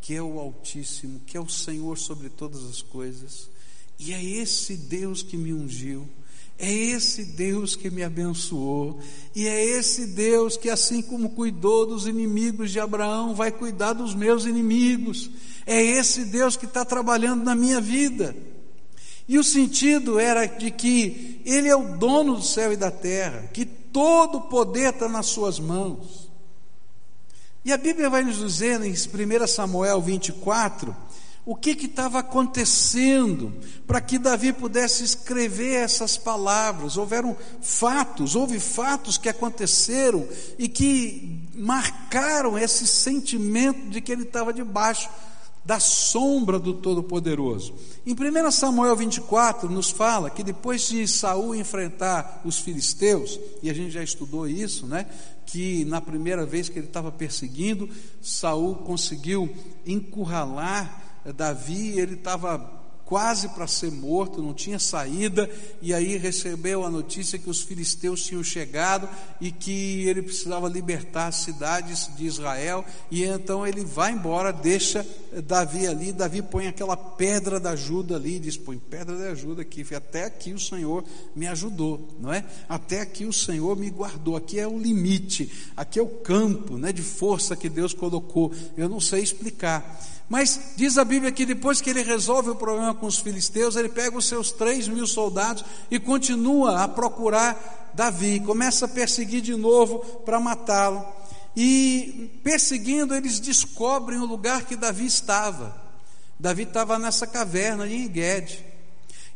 que 0.00 0.14
é 0.14 0.22
o 0.22 0.38
Altíssimo, 0.38 1.20
que 1.26 1.36
é 1.36 1.40
o 1.40 1.46
Senhor 1.46 1.98
sobre 1.98 2.30
todas 2.30 2.64
as 2.64 2.80
coisas, 2.80 3.50
e 3.98 4.14
é 4.14 4.24
esse 4.24 4.78
Deus 4.78 5.22
que 5.22 5.36
me 5.36 5.52
ungiu, 5.52 6.08
é 6.58 6.72
esse 6.72 7.24
Deus 7.24 7.76
que 7.76 7.88
me 7.88 8.02
abençoou, 8.02 8.98
e 9.34 9.46
é 9.46 9.64
esse 9.64 10.06
Deus 10.06 10.56
que, 10.56 10.68
assim 10.68 11.00
como 11.00 11.30
cuidou 11.30 11.86
dos 11.86 12.08
inimigos 12.08 12.72
de 12.72 12.80
Abraão, 12.80 13.32
vai 13.32 13.52
cuidar 13.52 13.92
dos 13.92 14.12
meus 14.12 14.44
inimigos. 14.44 15.30
É 15.64 15.80
esse 15.80 16.24
Deus 16.24 16.56
que 16.56 16.64
está 16.64 16.84
trabalhando 16.84 17.44
na 17.44 17.54
minha 17.54 17.80
vida. 17.80 18.34
E 19.28 19.38
o 19.38 19.44
sentido 19.44 20.18
era 20.18 20.46
de 20.46 20.72
que 20.72 21.40
Ele 21.44 21.68
é 21.68 21.76
o 21.76 21.96
dono 21.96 22.34
do 22.34 22.42
céu 22.42 22.72
e 22.72 22.76
da 22.76 22.90
terra, 22.90 23.48
que 23.52 23.64
todo 23.64 24.38
o 24.38 24.42
poder 24.48 24.94
está 24.94 25.08
nas 25.08 25.26
Suas 25.26 25.60
mãos. 25.60 26.28
E 27.64 27.72
a 27.72 27.76
Bíblia 27.76 28.10
vai 28.10 28.24
nos 28.24 28.38
dizer 28.38 28.82
em 28.82 28.92
1 28.92 29.46
Samuel 29.46 30.00
24 30.00 30.96
o 31.48 31.56
que 31.56 31.70
estava 31.70 32.18
acontecendo 32.18 33.54
para 33.86 34.02
que 34.02 34.18
Davi 34.18 34.52
pudesse 34.52 35.02
escrever 35.02 35.76
essas 35.76 36.18
palavras. 36.18 36.98
Houveram 36.98 37.34
fatos, 37.62 38.36
houve 38.36 38.60
fatos 38.60 39.16
que 39.16 39.30
aconteceram 39.30 40.28
e 40.58 40.68
que 40.68 41.48
marcaram 41.54 42.58
esse 42.58 42.86
sentimento 42.86 43.88
de 43.88 44.02
que 44.02 44.12
ele 44.12 44.24
estava 44.24 44.52
debaixo 44.52 45.08
da 45.64 45.80
sombra 45.80 46.58
do 46.58 46.74
Todo-Poderoso. 46.74 47.74
Em 48.04 48.12
1 48.12 48.50
Samuel 48.50 48.94
24 48.94 49.70
nos 49.70 49.88
fala 49.88 50.28
que 50.28 50.42
depois 50.42 50.86
de 50.86 51.08
Saul 51.08 51.54
enfrentar 51.54 52.42
os 52.44 52.58
filisteus, 52.58 53.40
e 53.62 53.70
a 53.70 53.74
gente 53.74 53.92
já 53.92 54.02
estudou 54.02 54.46
isso, 54.46 54.86
né? 54.86 55.06
Que 55.46 55.86
na 55.86 56.02
primeira 56.02 56.44
vez 56.44 56.68
que 56.68 56.78
ele 56.78 56.88
estava 56.88 57.10
perseguindo, 57.10 57.88
Saul 58.20 58.74
conseguiu 58.74 59.48
encurralar 59.86 61.07
Davi, 61.32 61.98
ele 61.98 62.14
estava 62.14 62.78
quase 63.08 63.48
para 63.48 63.66
ser 63.66 63.90
morto, 63.90 64.42
não 64.42 64.52
tinha 64.52 64.78
saída, 64.78 65.48
e 65.80 65.94
aí 65.94 66.18
recebeu 66.18 66.84
a 66.84 66.90
notícia 66.90 67.38
que 67.38 67.48
os 67.48 67.62
filisteus 67.62 68.22
tinham 68.22 68.44
chegado 68.44 69.08
e 69.40 69.50
que 69.50 70.06
ele 70.06 70.20
precisava 70.20 70.68
libertar 70.68 71.28
as 71.28 71.36
cidades 71.36 72.10
de 72.14 72.26
Israel, 72.26 72.84
e 73.10 73.24
então 73.24 73.66
ele 73.66 73.82
vai 73.82 74.12
embora, 74.12 74.52
deixa 74.52 75.06
Davi 75.46 75.86
ali, 75.86 76.12
Davi 76.12 76.42
põe 76.42 76.66
aquela 76.66 76.98
pedra 76.98 77.58
da 77.58 77.70
ajuda 77.70 78.16
ali, 78.16 78.38
diz: 78.38 78.58
põe 78.58 78.76
pedra 78.76 79.16
da 79.16 79.30
ajuda 79.30 79.62
aqui, 79.62 79.86
até 79.94 80.24
aqui 80.24 80.52
o 80.52 80.60
Senhor 80.60 81.02
me 81.34 81.46
ajudou, 81.46 82.14
não 82.20 82.30
é? 82.30 82.44
Até 82.68 83.00
aqui 83.00 83.24
o 83.24 83.32
Senhor 83.32 83.74
me 83.74 83.88
guardou, 83.88 84.36
aqui 84.36 84.60
é 84.60 84.68
o 84.68 84.78
limite, 84.78 85.50
aqui 85.74 85.98
é 85.98 86.02
o 86.02 86.08
campo 86.08 86.76
né, 86.76 86.92
de 86.92 87.02
força 87.02 87.56
que 87.56 87.70
Deus 87.70 87.94
colocou, 87.94 88.52
eu 88.76 88.86
não 88.86 89.00
sei 89.00 89.22
explicar. 89.22 90.17
Mas 90.28 90.60
diz 90.76 90.98
a 90.98 91.04
Bíblia 91.04 91.32
que 91.32 91.46
depois 91.46 91.80
que 91.80 91.88
ele 91.88 92.02
resolve 92.02 92.50
o 92.50 92.56
problema 92.56 92.94
com 92.94 93.06
os 93.06 93.18
filisteus, 93.18 93.76
ele 93.76 93.88
pega 93.88 94.16
os 94.16 94.26
seus 94.26 94.52
três 94.52 94.86
mil 94.86 95.06
soldados 95.06 95.64
e 95.90 95.98
continua 95.98 96.82
a 96.82 96.88
procurar 96.88 97.90
Davi, 97.94 98.38
começa 98.40 98.84
a 98.84 98.88
perseguir 98.88 99.40
de 99.40 99.56
novo 99.56 100.00
para 100.24 100.38
matá-lo. 100.38 101.04
E 101.56 102.30
perseguindo, 102.44 103.14
eles 103.14 103.40
descobrem 103.40 104.18
o 104.20 104.26
lugar 104.26 104.64
que 104.64 104.76
Davi 104.76 105.06
estava. 105.06 105.74
Davi 106.38 106.62
estava 106.62 106.98
nessa 106.98 107.26
caverna 107.26 107.88
em 107.88 108.06
Guede. 108.06 108.64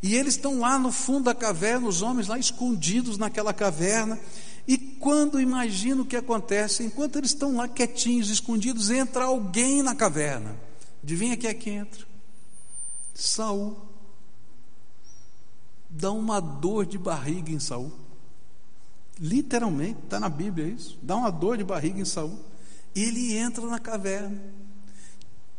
E 0.01 0.15
eles 0.15 0.35
estão 0.35 0.59
lá 0.59 0.77
no 0.77 0.91
fundo 0.91 1.25
da 1.25 1.35
caverna, 1.35 1.87
os 1.87 2.01
homens 2.01 2.27
lá 2.27 2.37
escondidos 2.37 3.17
naquela 3.17 3.53
caverna. 3.53 4.19
E 4.67 4.77
quando 4.77 5.41
imagina 5.41 6.01
o 6.01 6.05
que 6.05 6.15
acontece, 6.15 6.83
enquanto 6.83 7.17
eles 7.17 7.31
estão 7.31 7.55
lá 7.55 7.67
quietinhos, 7.67 8.29
escondidos, 8.29 8.89
entra 8.89 9.25
alguém 9.25 9.81
na 9.81 9.95
caverna. 9.95 10.55
Adivinha 11.03 11.35
quem 11.35 11.49
é 11.49 11.53
que 11.53 11.69
entra? 11.69 12.05
Saul. 13.13 13.77
Dá 15.89 16.11
uma 16.11 16.39
dor 16.39 16.85
de 16.85 16.97
barriga 16.97 17.51
em 17.51 17.59
Saul. 17.59 17.91
Literalmente, 19.19 19.99
está 20.05 20.19
na 20.19 20.29
Bíblia 20.29 20.67
isso. 20.67 20.97
Dá 21.01 21.15
uma 21.15 21.29
dor 21.29 21.57
de 21.57 21.63
barriga 21.63 21.99
em 21.99 22.05
Saul. 22.05 22.39
Ele 22.95 23.37
entra 23.37 23.65
na 23.65 23.79
caverna, 23.79 24.39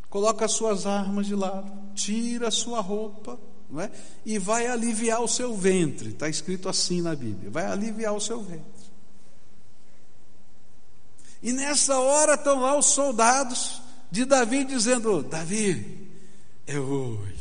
coloca 0.08 0.44
as 0.44 0.52
suas 0.52 0.86
armas 0.86 1.26
de 1.26 1.34
lado, 1.34 1.70
tira 1.94 2.48
a 2.48 2.50
sua 2.50 2.80
roupa, 2.80 3.38
é? 3.78 3.90
e 4.24 4.38
vai 4.38 4.66
aliviar 4.66 5.20
o 5.20 5.28
seu 5.28 5.54
ventre. 5.56 6.10
Está 6.10 6.28
escrito 6.28 6.68
assim 6.68 7.02
na 7.02 7.14
Bíblia: 7.14 7.50
vai 7.50 7.66
aliviar 7.66 8.14
o 8.14 8.20
seu 8.20 8.40
ventre. 8.40 8.84
E 11.42 11.52
nessa 11.52 11.98
hora 11.98 12.34
estão 12.34 12.60
lá 12.60 12.78
os 12.78 12.86
soldados 12.86 13.83
de 14.14 14.25
Davi 14.25 14.64
dizendo: 14.64 15.23
Davi, 15.25 16.09
é 16.66 16.78
hoje. 16.78 17.35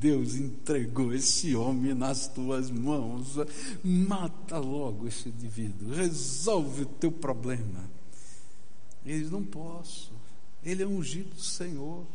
Deus 0.00 0.34
entregou 0.34 1.12
esse 1.12 1.54
homem 1.54 1.92
nas 1.92 2.26
tuas 2.26 2.70
mãos. 2.70 3.36
Mata 3.84 4.58
logo 4.58 5.06
esse 5.06 5.28
indivíduo. 5.28 5.94
Resolve 5.94 6.82
o 6.82 6.86
teu 6.86 7.12
problema. 7.12 7.84
Eles 9.04 9.30
não 9.30 9.44
posso. 9.44 10.12
Ele 10.64 10.82
é 10.82 10.86
ungido 10.86 11.34
do 11.34 11.42
Senhor. 11.42 12.06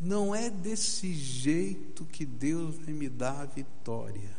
Não 0.00 0.34
é 0.34 0.48
desse 0.48 1.12
jeito 1.12 2.06
que 2.06 2.24
Deus 2.24 2.76
vai 2.78 2.94
me 2.94 3.10
dar 3.10 3.42
a 3.42 3.44
vitória. 3.44 4.34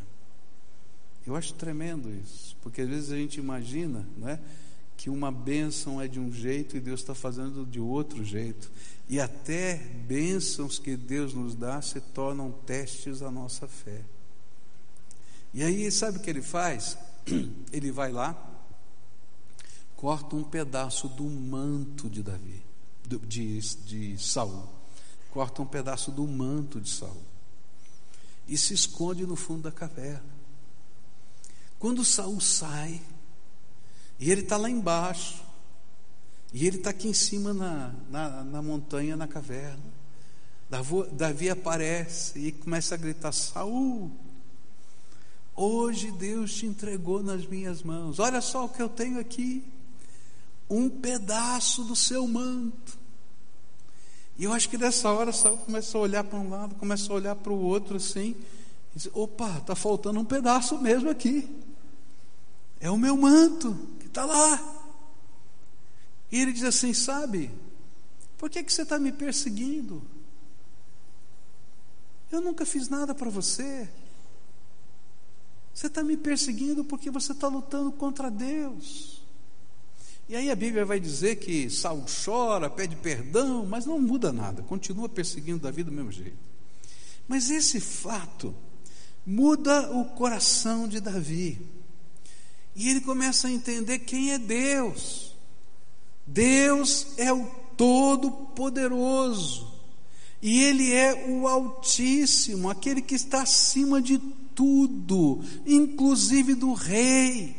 Eu 1.28 1.36
acho 1.36 1.54
tremendo 1.54 2.12
isso, 2.12 2.58
porque 2.62 2.82
às 2.82 2.90
vezes 2.90 3.12
a 3.12 3.16
gente 3.16 3.40
imagina, 3.40 4.06
não 4.18 4.28
é? 4.28 4.40
Que 4.98 5.10
uma 5.10 5.32
bênção 5.32 6.00
é 6.00 6.08
de 6.08 6.20
um 6.20 6.32
jeito 6.32 6.78
e 6.78 6.80
Deus 6.80 7.02
está 7.02 7.14
fazendo 7.14 7.66
de 7.66 7.80
outro 7.80 8.24
jeito. 8.24 8.72
E 9.10 9.20
até 9.20 9.76
bênçãos 9.76 10.80
que 10.80 10.96
Deus 10.96 11.34
nos 11.34 11.56
dá 11.56 11.82
se 11.82 12.00
tornam 12.00 12.52
testes 12.52 13.20
da 13.20 13.30
nossa 13.30 13.68
fé. 13.68 14.02
E 15.54 15.64
aí, 15.64 15.92
sabe 15.92 16.18
o 16.18 16.22
que 16.22 16.30
ele 16.30 16.42
faz? 16.42 16.98
Ele 17.72 17.92
vai 17.92 18.12
lá, 18.12 18.36
corta 19.96 20.36
um 20.36 20.44
pedaço 20.44 21.08
do 21.08 21.24
manto 21.24 22.10
de 22.10 22.22
Davi, 22.22 22.62
de, 23.26 23.60
de 23.60 24.18
Saul. 24.18 24.68
Corta 25.32 25.62
um 25.62 25.66
pedaço 25.66 26.12
do 26.12 26.28
manto 26.28 26.82
de 26.82 26.90
Saul. 26.90 27.24
E 28.48 28.58
se 28.58 28.74
esconde 28.74 29.26
no 29.26 29.36
fundo 29.36 29.64
da 29.64 29.72
caverna. 29.72 30.34
Quando 31.80 32.04
Saul 32.04 32.42
sai, 32.42 33.02
e 34.20 34.32
ele 34.32 34.42
está 34.42 34.58
lá 34.58 34.70
embaixo. 34.70 35.44
E 36.54 36.68
ele 36.68 36.78
está 36.78 36.92
aqui 36.92 37.08
em 37.08 37.14
cima 37.14 37.54
na, 37.54 37.94
na, 38.10 38.44
na, 38.44 38.62
montanha, 38.62 39.18
na 39.18 39.28
caverna. 39.28 39.84
Davi 41.12 41.50
aparece 41.50 42.38
e 42.40 42.52
começa 42.52 42.94
a 42.94 42.98
gritar: 42.98 43.32
Saul, 43.32 44.12
hoje 45.56 46.12
Deus 46.12 46.54
te 46.54 46.68
entregou 46.68 47.24
nas 47.24 47.46
minhas 47.46 47.82
mãos. 47.82 48.20
Olha 48.20 48.40
só 48.40 48.66
o 48.66 48.70
que 48.70 48.82
eu 48.82 48.88
tenho 48.88 49.20
aqui: 49.20 49.64
um 50.70 50.90
pedaço 50.90 51.84
do 51.84 51.96
seu 51.96 52.28
manto. 52.28 53.00
E 54.38 54.44
eu 54.46 54.54
acho 54.54 54.70
que 54.70 54.78
nessa 54.78 55.12
hora 55.12 55.32
Saul 55.32 55.58
começa 55.58 55.98
a 55.98 56.02
olhar 56.02 56.24
para 56.24 56.40
um 56.40 56.50
lado, 56.50 56.76
começa 56.76 57.12
a 57.12 57.16
olhar 57.16 57.36
para 57.36 57.52
o 57.52 57.60
outro 57.60 57.98
assim. 57.98 58.36
E 58.96 59.00
diz, 59.00 59.10
Opa, 59.12 59.58
está 59.58 59.76
faltando 59.76 60.20
um 60.20 60.26
pedaço 60.26 60.80
mesmo 60.80 61.10
aqui. 61.10 61.50
É 62.80 62.92
o 62.92 62.98
meu 62.98 63.18
manto 63.18 63.76
está 64.14 64.26
lá. 64.26 64.60
E 66.32 66.40
ele 66.40 66.54
diz 66.54 66.64
assim: 66.64 66.94
Sabe, 66.94 67.52
por 68.38 68.50
que, 68.50 68.64
que 68.64 68.72
você 68.72 68.84
está 68.84 69.00
me 69.00 69.12
perseguindo? 69.12 70.04
Eu 72.32 72.42
nunca 72.42 72.66
fiz 72.66 72.88
nada 72.90 73.14
para 73.14 73.30
você. 73.30 73.90
Você 75.74 75.88
está 75.88 76.04
me 76.04 76.16
perseguindo 76.16 76.84
porque 76.84 77.10
você 77.10 77.32
está 77.32 77.48
lutando 77.48 77.92
contra 77.92 78.30
Deus. 78.30 79.24
E 80.30 80.36
aí 80.36 80.50
a 80.50 80.56
Bíblia 80.56 80.86
vai 80.86 81.00
dizer 81.00 81.36
que 81.38 81.70
Saul 81.70 82.06
chora, 82.26 82.70
pede 82.70 82.96
perdão, 82.96 83.66
mas 83.66 83.86
não 83.86 84.00
muda 84.00 84.32
nada, 84.32 84.62
continua 84.64 85.10
perseguindo 85.10 85.60
Davi 85.60 85.84
do 85.84 85.92
mesmo 85.92 86.12
jeito. 86.12 86.38
Mas 87.28 87.50
esse 87.50 87.80
fato 87.80 88.56
muda 89.26 89.92
o 89.92 90.06
coração 90.06 90.88
de 90.88 91.00
Davi. 91.00 91.62
E 92.76 92.90
ele 92.90 93.02
começa 93.02 93.48
a 93.48 93.52
entender 93.52 94.00
quem 94.00 94.32
é 94.32 94.40
Deus. 94.40 95.36
Deus 96.26 97.08
é 97.18 97.32
o 97.32 97.46
Todo-Poderoso. 97.78 99.74
E 100.42 100.62
Ele 100.62 100.92
é 100.92 101.30
o 101.30 101.48
Altíssimo, 101.48 102.70
aquele 102.70 103.02
que 103.02 103.16
está 103.16 103.44
acima 103.44 104.02
de 104.02 104.18
tudo, 104.54 105.40
inclusive 105.66 106.54
do 106.54 106.74
Rei. 106.74 107.56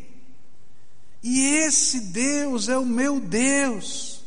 E 1.22 1.40
esse 1.40 2.00
Deus 2.00 2.68
é 2.68 2.77
o 2.77 2.85
meu 2.85 3.18
Deus. 3.18 4.20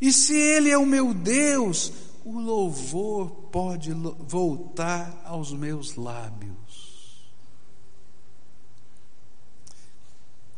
E 0.00 0.12
se 0.12 0.34
Ele 0.34 0.68
é 0.68 0.76
o 0.76 0.84
meu 0.84 1.14
Deus, 1.14 1.92
o 2.24 2.40
louvor 2.40 3.30
pode 3.52 3.92
voltar 3.92 5.22
aos 5.24 5.52
meus 5.52 5.94
lábios. 5.94 6.65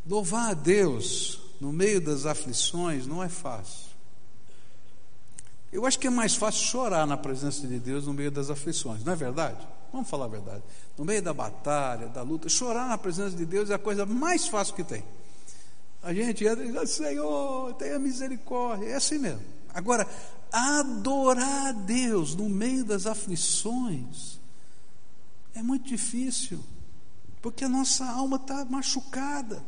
Louvar 0.09 0.51
a 0.51 0.55
Deus 0.55 1.39
no 1.61 1.71
meio 1.71 2.01
das 2.01 2.25
aflições 2.25 3.07
não 3.07 3.23
é 3.23 3.29
fácil. 3.29 3.89
Eu 5.71 5.85
acho 5.85 5.99
que 5.99 6.07
é 6.07 6.11
mais 6.11 6.35
fácil 6.35 6.65
chorar 6.65 7.07
na 7.07 7.17
presença 7.17 7.67
de 7.67 7.79
Deus 7.79 8.07
no 8.07 8.15
meio 8.15 8.31
das 8.31 8.49
aflições, 8.49 9.05
não 9.05 9.13
é 9.13 9.17
verdade? 9.17 9.69
Vamos 9.93 10.09
falar 10.09 10.25
a 10.25 10.29
verdade. 10.29 10.63
No 10.97 11.05
meio 11.05 11.23
da 11.23 11.35
batalha, 11.35 12.09
da 12.09 12.23
luta, 12.23 12.49
chorar 12.49 12.89
na 12.89 12.97
presença 12.97 13.37
de 13.37 13.45
Deus 13.45 13.69
é 13.69 13.75
a 13.75 13.79
coisa 13.79 14.07
mais 14.07 14.47
fácil 14.47 14.75
que 14.75 14.85
tem. 14.85 15.05
A 16.03 16.15
gente 16.15 16.43
entra 16.47 16.65
e 16.65 16.73
diz, 16.73 16.91
Senhor, 16.91 17.75
tenha 17.75 17.99
misericórdia. 17.99 18.87
É 18.87 18.95
assim 18.95 19.19
mesmo. 19.19 19.43
Agora, 19.75 20.07
adorar 20.51 21.67
a 21.67 21.73
Deus 21.73 22.35
no 22.35 22.49
meio 22.49 22.85
das 22.85 23.05
aflições 23.05 24.39
é 25.55 25.63
muito 25.63 25.87
difícil, 25.87 26.61
porque 27.43 27.65
a 27.65 27.69
nossa 27.69 28.07
alma 28.07 28.37
está 28.37 28.65
machucada. 28.65 29.63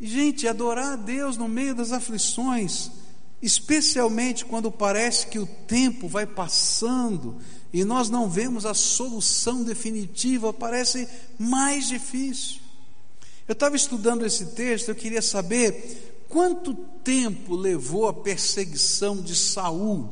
Gente, 0.00 0.48
adorar 0.48 0.94
a 0.94 0.96
Deus 0.96 1.36
no 1.36 1.46
meio 1.46 1.74
das 1.74 1.92
aflições, 1.92 2.90
especialmente 3.42 4.46
quando 4.46 4.72
parece 4.72 5.26
que 5.26 5.38
o 5.38 5.46
tempo 5.46 6.08
vai 6.08 6.26
passando 6.26 7.36
e 7.70 7.84
nós 7.84 8.08
não 8.08 8.28
vemos 8.28 8.64
a 8.64 8.72
solução 8.72 9.62
definitiva, 9.62 10.54
parece 10.54 11.06
mais 11.38 11.86
difícil. 11.88 12.60
Eu 13.46 13.52
estava 13.52 13.76
estudando 13.76 14.24
esse 14.24 14.46
texto, 14.46 14.88
eu 14.88 14.94
queria 14.94 15.20
saber 15.20 16.24
quanto 16.30 16.72
tempo 17.04 17.54
levou 17.54 18.08
a 18.08 18.14
perseguição 18.14 19.20
de 19.20 19.36
Saul 19.36 20.10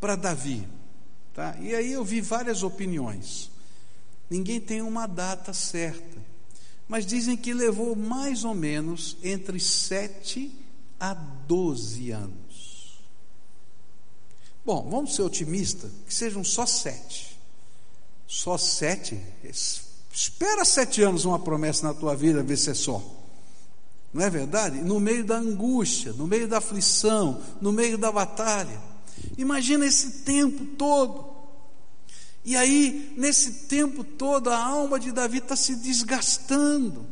para 0.00 0.16
Davi. 0.16 0.66
Tá? 1.34 1.56
E 1.60 1.74
aí 1.74 1.92
eu 1.92 2.04
vi 2.04 2.22
várias 2.22 2.62
opiniões. 2.62 3.50
Ninguém 4.30 4.60
tem 4.60 4.80
uma 4.80 5.06
data 5.06 5.52
certa 5.52 6.29
mas 6.90 7.06
dizem 7.06 7.36
que 7.36 7.54
levou 7.54 7.94
mais 7.94 8.42
ou 8.42 8.52
menos 8.52 9.16
entre 9.22 9.60
7 9.60 10.50
a 10.98 11.14
12 11.14 12.10
anos. 12.10 12.98
Bom, 14.66 14.88
vamos 14.90 15.14
ser 15.14 15.22
otimistas, 15.22 15.88
que 16.04 16.12
sejam 16.12 16.42
só 16.42 16.66
sete. 16.66 17.38
Só 18.26 18.58
sete? 18.58 19.20
Espera 20.12 20.64
sete 20.64 21.00
anos 21.00 21.24
uma 21.24 21.38
promessa 21.38 21.86
na 21.86 21.94
tua 21.94 22.16
vida, 22.16 22.42
ver 22.42 22.56
se 22.56 22.70
é 22.70 22.74
só. 22.74 23.00
Não 24.12 24.24
é 24.24 24.28
verdade? 24.28 24.80
No 24.80 24.98
meio 24.98 25.24
da 25.24 25.36
angústia, 25.36 26.12
no 26.12 26.26
meio 26.26 26.48
da 26.48 26.58
aflição, 26.58 27.40
no 27.60 27.72
meio 27.72 27.96
da 27.96 28.10
batalha. 28.10 28.80
Imagina 29.38 29.86
esse 29.86 30.22
tempo 30.22 30.64
todo. 30.76 31.29
E 32.50 32.56
aí, 32.56 33.14
nesse 33.16 33.68
tempo 33.68 34.02
todo, 34.02 34.50
a 34.50 34.58
alma 34.60 34.98
de 34.98 35.12
Davi 35.12 35.38
está 35.38 35.54
se 35.54 35.76
desgastando. 35.76 37.06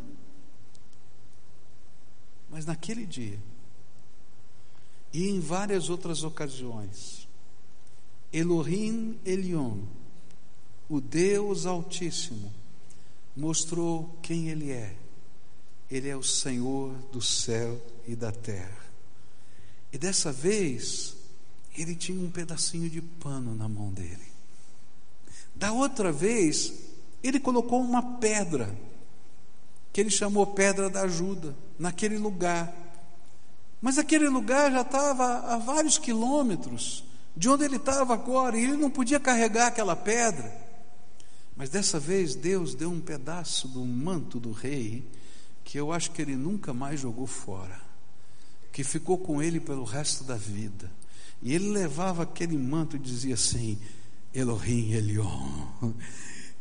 Mas 2.51 2.66
naquele 2.66 3.07
dia, 3.07 3.38
e 5.12 5.29
em 5.29 5.38
várias 5.38 5.88
outras 5.90 6.24
ocasiões, 6.24 7.29
Elohim 8.33 9.16
Elion, 9.24 9.79
o 10.88 11.01
Deus 11.01 11.66
Altíssimo, 11.66 12.53
mostrou 13.37 14.18
quem 14.20 14.48
Ele 14.48 14.72
é. 14.72 14.96
Ele 15.88 16.09
é 16.09 16.16
o 16.16 16.22
Senhor 16.24 16.92
do 17.12 17.22
céu 17.22 17.81
e 18.09 18.16
da 18.16 18.33
terra. 18.33 18.85
E 19.92 19.98
dessa 19.98 20.33
vez, 20.33 21.16
ele 21.77 21.94
tinha 21.94 22.20
um 22.20 22.29
pedacinho 22.29 22.90
de 22.90 23.01
pano 23.01 23.55
na 23.55 23.68
mão 23.68 23.92
dele. 23.92 24.27
Da 25.59 25.73
outra 25.73 26.12
vez, 26.12 26.73
ele 27.21 27.40
colocou 27.40 27.81
uma 27.81 28.18
pedra 28.18 28.73
que 29.92 30.01
ele 30.01 30.11
chamou 30.11 30.47
Pedra 30.47 30.88
da 30.88 31.01
Ajuda, 31.03 31.57
naquele 31.77 32.16
lugar. 32.16 32.73
Mas 33.81 33.99
aquele 33.99 34.29
lugar 34.29 34.71
já 34.71 34.83
estava 34.83 35.53
a 35.53 35.59
vários 35.59 35.99
quilômetros 35.99 37.03
de 37.37 37.49
onde 37.49 37.64
ele 37.64 37.75
estava 37.75 38.14
agora, 38.14 38.57
e 38.57 38.62
ele 38.62 38.77
não 38.77 38.88
podia 38.88 39.18
carregar 39.18 39.66
aquela 39.66 39.97
pedra. 39.97 40.53
Mas 41.57 41.71
dessa 41.71 41.99
vez 41.99 42.37
Deus 42.37 42.77
deu 42.77 42.90
um 42.92 43.01
pedaço 43.01 43.66
do 43.66 43.85
manto 43.85 44.38
do 44.38 44.53
rei, 44.53 45.05
que 45.64 45.77
eu 45.79 45.92
acho 45.92 46.12
que 46.12 46.23
ele 46.23 46.37
nunca 46.37 46.73
mais 46.73 47.01
jogou 47.01 47.27
fora, 47.27 47.81
que 48.73 48.85
ficou 48.85 49.18
com 49.18 49.42
ele 49.42 49.59
pelo 49.59 49.83
resto 49.83 50.23
da 50.23 50.37
vida. 50.37 50.88
E 51.42 51.53
ele 51.53 51.71
levava 51.71 52.23
aquele 52.23 52.57
manto 52.57 52.94
e 52.94 53.01
dizia 53.01 53.35
assim: 53.35 53.77
Elohim 54.34 54.92
Elion, 54.92 55.94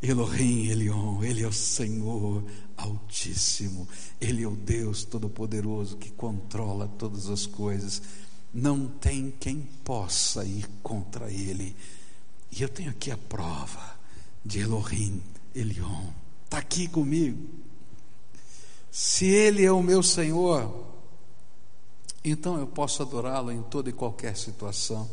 Elohim 0.02 0.68
Elion, 0.68 1.24
Ele 1.24 1.44
é 1.44 1.48
o 1.48 1.52
Senhor 1.52 2.44
Altíssimo, 2.76 3.88
Ele 4.22 4.44
é 4.44 4.48
o 4.48 4.56
Deus 4.56 5.04
Todo-Poderoso 5.04 5.98
que 5.98 6.10
controla 6.12 6.88
todas 6.88 7.30
as 7.30 7.46
coisas. 7.46 8.02
Não 8.54 8.88
tem 8.88 9.34
quem 9.40 9.62
possa 9.84 10.46
ir 10.46 10.68
contra 10.82 11.32
Ele. 11.32 11.76
E 12.52 12.62
eu 12.62 12.70
tenho 12.70 12.92
aqui 12.92 13.12
a 13.12 13.18
prova 13.18 13.98
de 14.46 14.60
Elohim 14.60 15.22
Elion. 15.54 16.06
Está 16.46 16.60
aqui 16.60 16.88
comigo. 16.88 17.46
Se 18.90 19.26
Ele 19.26 19.66
é 19.66 19.72
o 19.72 19.84
meu 19.84 20.02
Senhor, 20.02 20.88
então 22.24 22.58
eu 22.58 22.68
posso 22.68 23.02
adorá-lo 23.02 23.52
em 23.52 23.62
toda 23.64 23.90
e 23.90 23.94
qualquer 23.94 24.36
situação. 24.38 25.10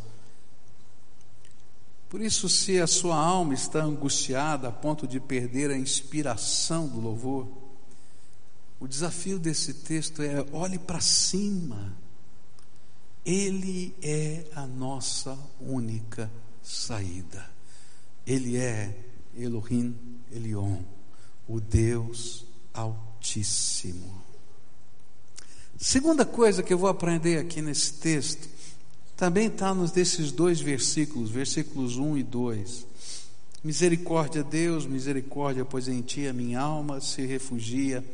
Por 2.14 2.22
isso, 2.22 2.48
se 2.48 2.78
a 2.78 2.86
sua 2.86 3.16
alma 3.16 3.54
está 3.54 3.82
angustiada 3.82 4.68
a 4.68 4.70
ponto 4.70 5.04
de 5.04 5.18
perder 5.18 5.72
a 5.72 5.76
inspiração 5.76 6.86
do 6.86 7.00
louvor, 7.00 7.48
o 8.78 8.86
desafio 8.86 9.36
desse 9.36 9.74
texto 9.74 10.22
é: 10.22 10.46
olhe 10.52 10.78
para 10.78 11.00
cima. 11.00 11.92
Ele 13.26 13.92
é 14.00 14.46
a 14.54 14.64
nossa 14.64 15.36
única 15.60 16.30
saída. 16.62 17.50
Ele 18.24 18.58
é 18.58 18.96
Elohim 19.36 19.98
Elion, 20.30 20.82
o 21.48 21.58
Deus 21.58 22.46
Altíssimo. 22.72 24.22
Segunda 25.76 26.24
coisa 26.24 26.62
que 26.62 26.72
eu 26.72 26.78
vou 26.78 26.88
aprender 26.88 27.40
aqui 27.40 27.60
nesse 27.60 27.94
texto 27.94 28.53
também 29.16 29.46
está 29.46 29.72
nos 29.72 29.90
desses 29.90 30.32
dois 30.32 30.60
versículos, 30.60 31.30
versículos 31.30 31.96
1 31.96 32.18
e 32.18 32.22
2. 32.22 32.86
Misericórdia, 33.62 34.42
Deus, 34.42 34.86
misericórdia, 34.86 35.64
pois 35.64 35.88
em 35.88 36.02
ti 36.02 36.26
a 36.26 36.32
minha 36.32 36.60
alma 36.60 37.00
se 37.00 37.24
refugia. 37.24 38.04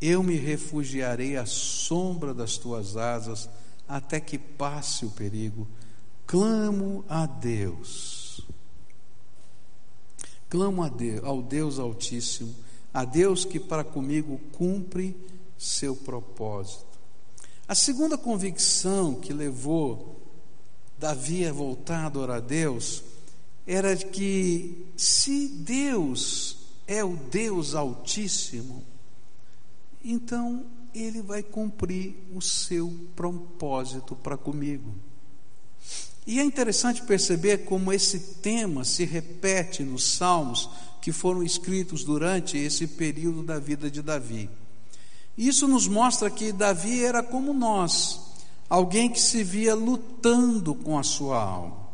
Eu 0.00 0.22
me 0.22 0.36
refugiarei 0.36 1.36
à 1.36 1.46
sombra 1.46 2.34
das 2.34 2.56
tuas 2.58 2.96
asas, 2.96 3.48
até 3.88 4.20
que 4.20 4.38
passe 4.38 5.06
o 5.06 5.10
perigo. 5.10 5.66
Clamo 6.26 7.04
a 7.08 7.24
Deus. 7.24 8.42
Clamo 10.48 10.82
a 10.82 10.88
Deus, 10.88 11.24
ao 11.24 11.42
Deus 11.42 11.78
Altíssimo, 11.78 12.54
a 12.92 13.04
Deus 13.04 13.44
que 13.44 13.58
para 13.58 13.82
comigo 13.82 14.38
cumpre 14.52 15.16
seu 15.58 15.96
propósito. 15.96 16.84
A 17.66 17.74
segunda 17.74 18.16
convicção 18.16 19.14
que 19.14 19.32
levou 19.32 20.25
Davi 20.98 21.46
a 21.46 21.52
voltar 21.52 22.04
a 22.04 22.06
adorar 22.06 22.36
a 22.38 22.40
Deus, 22.40 23.02
era 23.66 23.96
que 23.96 24.86
se 24.96 25.48
Deus 25.48 26.56
é 26.86 27.04
o 27.04 27.16
Deus 27.16 27.74
Altíssimo, 27.74 28.82
então 30.04 30.64
ele 30.94 31.20
vai 31.20 31.42
cumprir 31.42 32.14
o 32.34 32.40
seu 32.40 32.92
propósito 33.14 34.14
para 34.14 34.36
comigo. 34.36 34.94
E 36.26 36.40
é 36.40 36.44
interessante 36.44 37.02
perceber 37.02 37.58
como 37.58 37.92
esse 37.92 38.18
tema 38.40 38.84
se 38.84 39.04
repete 39.04 39.84
nos 39.84 40.04
salmos 40.04 40.68
que 41.00 41.12
foram 41.12 41.42
escritos 41.42 42.02
durante 42.02 42.58
esse 42.58 42.86
período 42.86 43.42
da 43.42 43.60
vida 43.60 43.88
de 43.88 44.02
Davi. 44.02 44.50
Isso 45.38 45.68
nos 45.68 45.86
mostra 45.86 46.30
que 46.30 46.50
Davi 46.50 47.04
era 47.04 47.22
como 47.22 47.52
nós, 47.52 48.20
alguém 48.68 49.08
que 49.08 49.20
se 49.20 49.42
via 49.42 49.74
lutando 49.74 50.74
com 50.74 50.98
a 50.98 51.02
sua 51.02 51.42
alma. 51.42 51.86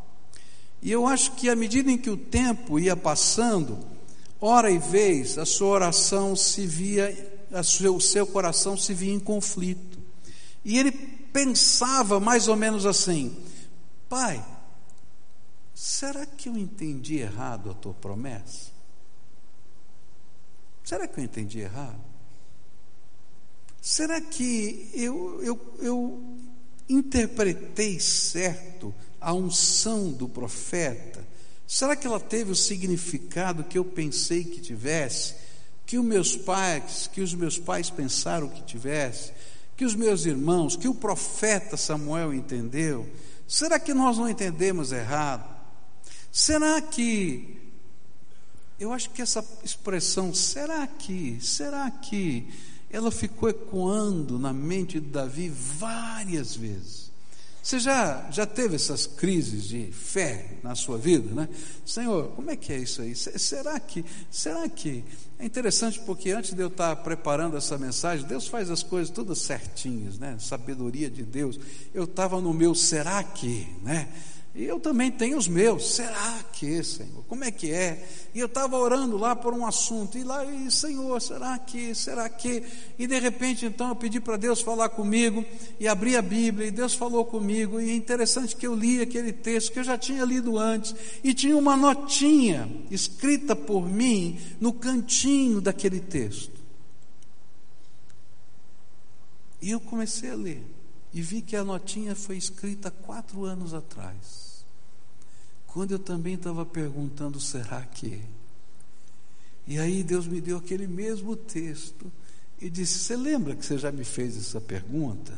E 0.81 0.91
eu 0.91 1.07
acho 1.07 1.33
que 1.33 1.49
à 1.49 1.55
medida 1.55 1.91
em 1.91 1.99
que 1.99 2.11
o 2.11 2.17
tempo 2.17 2.79
ia 2.79 2.97
passando, 2.97 3.79
hora 4.41 4.71
e 4.71 4.79
vez, 4.79 5.39
a 5.39 5.47
sua 5.47 5.69
oração 5.69 6.35
se 6.35 6.67
via, 6.67 7.47
o 7.95 8.01
seu 8.01 8.27
coração 8.27 8.77
se 8.77 8.93
via 8.93 9.13
em 9.13 9.21
conflito. 9.21 9.99
E 10.65 10.79
ele 10.79 10.91
pensava 10.91 12.19
mais 12.19 12.49
ou 12.49 12.57
menos 12.57 12.85
assim: 12.85 13.37
Pai, 14.09 14.45
será 15.75 16.27
que 16.27 16.49
eu 16.49 16.57
entendi 16.57 17.19
errado 17.19 17.71
a 17.71 17.75
tua 17.75 17.95
promessa? 17.95 18.73
Será 20.85 21.07
que 21.07 21.21
eu 21.21 21.25
entendi 21.25 21.61
errado? 21.61 22.01
Será 23.81 24.21
que 24.21 24.91
eu, 24.95 25.43
eu, 25.43 25.75
eu 25.81 26.37
interpretei 26.93 27.99
certo 27.99 28.95
a 29.21 29.33
unção 29.33 30.11
do 30.11 30.29
profeta? 30.29 31.27
Será 31.67 31.97
que 31.97 32.07
ela 32.07 32.21
teve 32.21 32.51
o 32.51 32.57
significado 32.57 33.65
que 33.65 33.79
eu 33.79 33.85
pensei 33.85 34.45
que 34.45 34.61
tivesse? 34.61 35.35
Que 35.87 35.99
os 35.99 36.05
meus 36.05 36.37
pais, 36.37 37.09
que 37.13 37.21
os 37.21 37.35
meus 37.35 37.59
pais 37.59 37.89
pensaram 37.91 38.49
que 38.49 38.63
tivesse? 38.63 39.33
Que 39.77 39.85
os 39.85 39.95
meus 39.95 40.27
irmãos, 40.27 40.77
que 40.77 40.89
o 40.89 40.95
profeta 40.95 41.77
Samuel 41.77 42.35
entendeu? 42.35 43.09
Será 43.49 43.79
que 43.79 43.95
nós 43.95 44.19
não 44.19 44.29
entendemos 44.29 44.93
errado? 44.93 45.51
Será 46.31 46.81
que 46.81 47.59
eu 48.79 48.93
acho 48.93 49.11
que 49.11 49.23
essa 49.23 49.45
expressão 49.63 50.35
será 50.35 50.87
que, 50.87 51.39
será 51.41 51.91
que 51.91 52.49
ela 52.93 53.11
ficou 53.11 53.49
ecoando 53.49 54.39
na 54.39 54.53
mente 54.53 55.01
de 55.01 55.09
Davi 55.09 55.49
várias 55.49 56.55
vezes. 56.55 57.11
Você 57.63 57.79
já, 57.79 58.29
já 58.31 58.45
teve 58.45 58.75
essas 58.75 59.07
crises 59.07 59.69
de 59.69 59.93
fé 59.93 60.59
na 60.65 60.75
sua 60.75 60.99
vida, 60.99 61.33
né? 61.33 61.49
Senhor, 61.87 62.29
como 62.31 62.51
é 62.51 62.57
que 62.57 62.73
é 62.73 62.79
isso 62.79 63.01
aí? 63.01 63.15
Será 63.15 63.79
que, 63.79 64.05
será 64.33 64.69
que 64.69 65.05
é 65.39 65.47
interessante 65.47 66.01
porque 66.01 66.33
antes 66.33 66.55
de 66.55 66.61
eu 66.61 66.67
estar 66.67 66.97
preparando 66.97 67.57
essa 67.57 67.79
mensagem, 67.79 68.27
Deus 68.27 68.49
faz 68.49 68.69
as 68.69 68.83
coisas 68.83 69.15
todas 69.15 69.39
certinhas, 69.39 70.19
né? 70.19 70.37
Sabedoria 70.41 71.09
de 71.09 71.23
Deus. 71.23 71.59
Eu 71.95 72.05
estava 72.05 72.41
no 72.41 72.53
meu 72.53 72.75
será 72.75 73.23
que, 73.23 73.69
né? 73.81 74.09
E 74.55 74.65
eu 74.65 74.79
também 74.79 75.11
tenho 75.11 75.39
os 75.39 75.49
meus. 75.49 75.95
Será 75.95 76.45
que, 76.53 76.85
Senhor? 76.85 77.25
Como 77.27 77.43
é 77.43 77.51
que 77.51 77.71
é? 77.71 78.07
E 78.35 78.39
eu 78.39 78.47
estava 78.47 78.77
orando 78.77 79.17
lá 79.17 79.35
por 79.35 79.55
um 79.55 79.65
assunto, 79.65 80.19
e 80.19 80.23
lá, 80.23 80.45
e, 80.45 80.71
Senhor, 80.71 81.19
será 81.23 81.59
que, 81.59 81.95
será 81.95 82.29
que? 82.29 82.63
E 82.99 83.07
de 83.07 83.19
repente, 83.19 83.65
então, 83.65 83.89
eu 83.89 83.97
pedi 83.97 84.21
para 84.21 84.37
Deus 84.37 84.61
falar 84.61 84.91
comigo, 84.91 85.43
e 85.81 85.89
abri 85.89 86.17
a 86.19 86.23
Bíblia, 86.23 86.67
e 86.67 86.71
Deus 86.71 86.93
falou 86.93 87.25
comigo, 87.25 87.81
e 87.81 87.91
é 87.91 87.95
interessante 87.95 88.55
que 88.55 88.67
eu 88.67 88.75
li 88.75 89.01
aquele 89.01 89.33
texto 89.33 89.73
que 89.73 89.79
eu 89.79 89.85
já 89.85 89.97
tinha 89.97 90.23
lido 90.23 90.59
antes, 90.59 90.95
e 91.25 91.33
tinha 91.33 91.57
uma 91.57 91.75
notinha 91.75 92.69
escrita 92.91 93.57
por 93.57 93.89
mim 93.89 94.39
no 94.61 94.71
cantinho 94.71 95.63
daquele 95.63 96.01
texto. 96.01 96.61
E 99.63 99.71
eu 99.71 99.81
comecei 99.81 100.31
a 100.31 100.35
ler, 100.35 100.63
e 101.13 101.21
vi 101.21 101.43
que 101.43 101.57
a 101.57 101.65
notinha 101.65 102.15
foi 102.15 102.37
escrita 102.37 102.91
quatro 102.91 103.45
anos 103.45 103.75
atrás. 103.75 104.65
Quando 105.67 105.93
eu 105.93 105.99
também 105.99 106.35
estava 106.35 106.65
perguntando, 106.65 107.41
será 107.41 107.83
que? 107.83 108.23
E 109.67 109.79
aí 109.79 110.03
Deus 110.03 110.27
me 110.27 110.41
deu 110.41 110.59
aquele 110.59 110.87
mesmo 110.87 111.37
texto 111.37 112.11
e 112.61 112.69
disse: 112.69 112.99
Você 112.99 113.17
lembra 113.17 113.55
que 113.55 113.65
você 113.65 113.79
já 113.79 113.93
me 113.93 114.05
fez 114.05 114.37
essa 114.37 114.61
pergunta? 114.61 115.33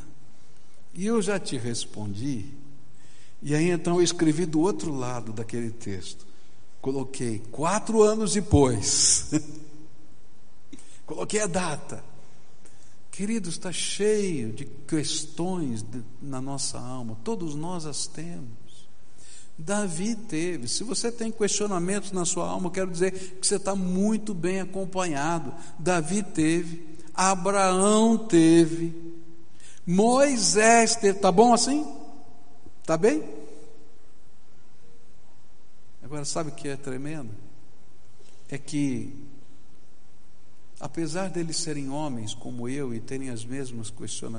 E 0.94 1.06
eu 1.06 1.20
já 1.20 1.38
te 1.38 1.56
respondi. 1.56 2.46
E 3.42 3.54
aí 3.54 3.70
então 3.70 3.96
eu 3.96 4.02
escrevi 4.02 4.46
do 4.46 4.60
outro 4.60 4.94
lado 4.94 5.32
daquele 5.32 5.70
texto. 5.70 6.26
Coloquei 6.80 7.42
quatro 7.50 8.02
anos 8.02 8.32
depois. 8.32 9.30
Coloquei 11.06 11.40
a 11.40 11.46
data. 11.46 12.13
Queridos, 13.14 13.54
está 13.54 13.70
cheio 13.70 14.52
de 14.52 14.64
questões 14.64 15.86
na 16.20 16.40
nossa 16.40 16.80
alma, 16.80 17.16
todos 17.22 17.54
nós 17.54 17.86
as 17.86 18.08
temos. 18.08 18.88
Davi 19.56 20.16
teve. 20.16 20.66
Se 20.66 20.82
você 20.82 21.12
tem 21.12 21.30
questionamentos 21.30 22.10
na 22.10 22.24
sua 22.24 22.48
alma, 22.48 22.72
quero 22.72 22.90
dizer 22.90 23.12
que 23.12 23.46
você 23.46 23.54
está 23.54 23.76
muito 23.76 24.34
bem 24.34 24.60
acompanhado. 24.60 25.54
Davi 25.78 26.24
teve, 26.24 26.98
Abraão 27.14 28.18
teve, 28.18 28.92
Moisés 29.86 30.96
teve. 30.96 31.20
Tá 31.20 31.30
bom 31.30 31.54
assim? 31.54 31.86
Tá 32.84 32.96
bem? 32.96 33.22
Agora 36.02 36.24
sabe 36.24 36.50
o 36.50 36.54
que 36.54 36.66
é 36.66 36.76
tremendo? 36.76 37.30
É 38.48 38.58
que 38.58 39.24
apesar 40.80 41.30
deles 41.30 41.56
serem 41.56 41.88
homens 41.88 42.34
como 42.34 42.68
eu 42.68 42.94
e 42.94 43.00
terem 43.00 43.30
as 43.30 43.44
mesmas 43.44 43.92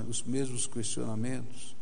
os 0.07 0.23
mesmos 0.23 0.67
questionamentos, 0.67 1.75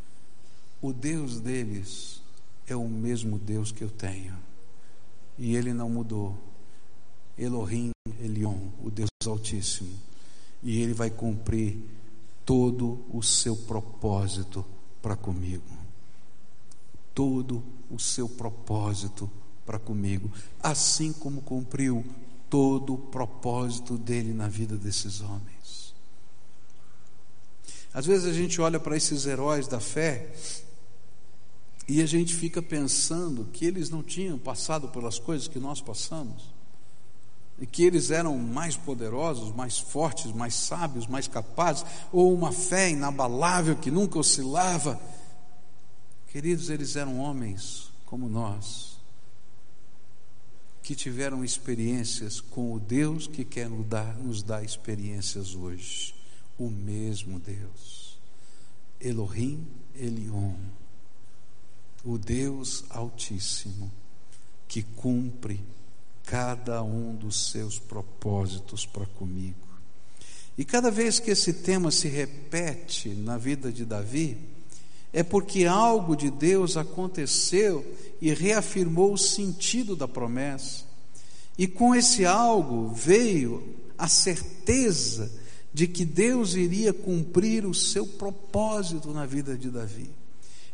o 0.81 0.91
Deus 0.91 1.39
deles 1.39 2.21
é 2.67 2.75
o 2.75 2.87
mesmo 2.87 3.37
Deus 3.37 3.71
que 3.71 3.83
eu 3.83 3.89
tenho. 3.89 4.35
E 5.37 5.55
ele 5.55 5.73
não 5.73 5.89
mudou. 5.89 6.37
Elohim 7.37 7.91
Elion, 8.19 8.69
o 8.83 8.91
Deus 8.91 9.09
Altíssimo. 9.25 9.97
E 10.61 10.81
ele 10.81 10.93
vai 10.93 11.09
cumprir 11.09 11.77
todo 12.45 13.03
o 13.11 13.21
seu 13.23 13.55
propósito 13.55 14.65
para 15.01 15.15
comigo. 15.15 15.63
Todo 17.13 17.63
o 17.89 17.99
seu 17.99 18.27
propósito 18.27 19.29
para 19.65 19.79
comigo, 19.79 20.29
assim 20.61 21.13
como 21.13 21.41
cumpriu 21.41 22.03
todo 22.53 22.93
o 22.93 22.97
propósito 22.99 23.97
dele 23.97 24.31
na 24.31 24.47
vida 24.47 24.77
desses 24.77 25.21
homens. 25.21 25.95
Às 27.91 28.05
vezes 28.05 28.27
a 28.27 28.31
gente 28.31 28.61
olha 28.61 28.79
para 28.79 28.95
esses 28.95 29.25
heróis 29.25 29.67
da 29.67 29.79
fé 29.79 30.31
e 31.87 31.99
a 31.99 32.05
gente 32.05 32.35
fica 32.35 32.61
pensando 32.61 33.45
que 33.51 33.65
eles 33.65 33.89
não 33.89 34.03
tinham 34.03 34.37
passado 34.37 34.87
pelas 34.89 35.17
coisas 35.17 35.47
que 35.47 35.57
nós 35.57 35.81
passamos, 35.81 36.53
e 37.59 37.65
que 37.65 37.83
eles 37.83 38.11
eram 38.11 38.37
mais 38.37 38.77
poderosos, 38.77 39.51
mais 39.55 39.79
fortes, 39.79 40.31
mais 40.31 40.53
sábios, 40.53 41.07
mais 41.07 41.27
capazes, 41.27 41.83
ou 42.11 42.31
uma 42.31 42.51
fé 42.51 42.91
inabalável 42.91 43.75
que 43.77 43.89
nunca 43.89 44.19
oscilava. 44.19 45.01
Queridos, 46.27 46.69
eles 46.69 46.95
eram 46.95 47.17
homens 47.17 47.91
como 48.05 48.29
nós, 48.29 48.92
que 50.83 50.95
tiveram 50.95 51.45
experiências 51.45 52.41
com 52.41 52.73
o 52.73 52.79
Deus 52.79 53.25
que 53.25 53.45
quer 53.45 53.69
nos 53.69 53.87
dar, 53.87 54.17
nos 54.17 54.43
dar 54.43 54.63
experiências 54.63 55.55
hoje, 55.55 56.13
o 56.59 56.69
mesmo 56.69 57.39
Deus, 57.39 58.19
Elohim 58.99 59.65
Elion. 59.95 60.53
O 62.05 62.17
Deus 62.17 62.83
Altíssimo, 62.89 63.89
que 64.67 64.83
cumpre 64.83 65.63
cada 66.25 66.83
um 66.83 67.15
dos 67.15 67.49
seus 67.49 67.79
propósitos 67.79 68.85
para 68.85 69.05
comigo. 69.05 69.65
E 70.57 70.65
cada 70.65 70.91
vez 70.91 71.17
que 71.17 71.31
esse 71.31 71.53
tema 71.53 71.91
se 71.91 72.09
repete 72.09 73.09
na 73.09 73.37
vida 73.37 73.71
de 73.71 73.85
Davi, 73.85 74.37
é 75.13 75.21
porque 75.21 75.65
algo 75.65 76.15
de 76.15 76.31
Deus 76.31 76.75
aconteceu 76.75 77.85
e 78.19 78.33
reafirmou 78.33 79.13
o 79.13 79.17
sentido 79.17 79.95
da 79.95 80.07
promessa. 80.07 80.85
E 81.55 81.67
com 81.67 81.93
esse 81.93 82.25
algo 82.25 82.89
veio 82.89 83.63
a 83.95 84.07
certeza 84.07 85.31
de 85.71 85.87
que 85.87 86.03
Deus 86.03 86.55
iria 86.55 86.91
cumprir 86.91 87.65
o 87.65 87.73
seu 87.73 88.07
propósito 88.07 89.11
na 89.11 89.25
vida 89.25 89.55
de 89.55 89.69
Davi. 89.69 90.09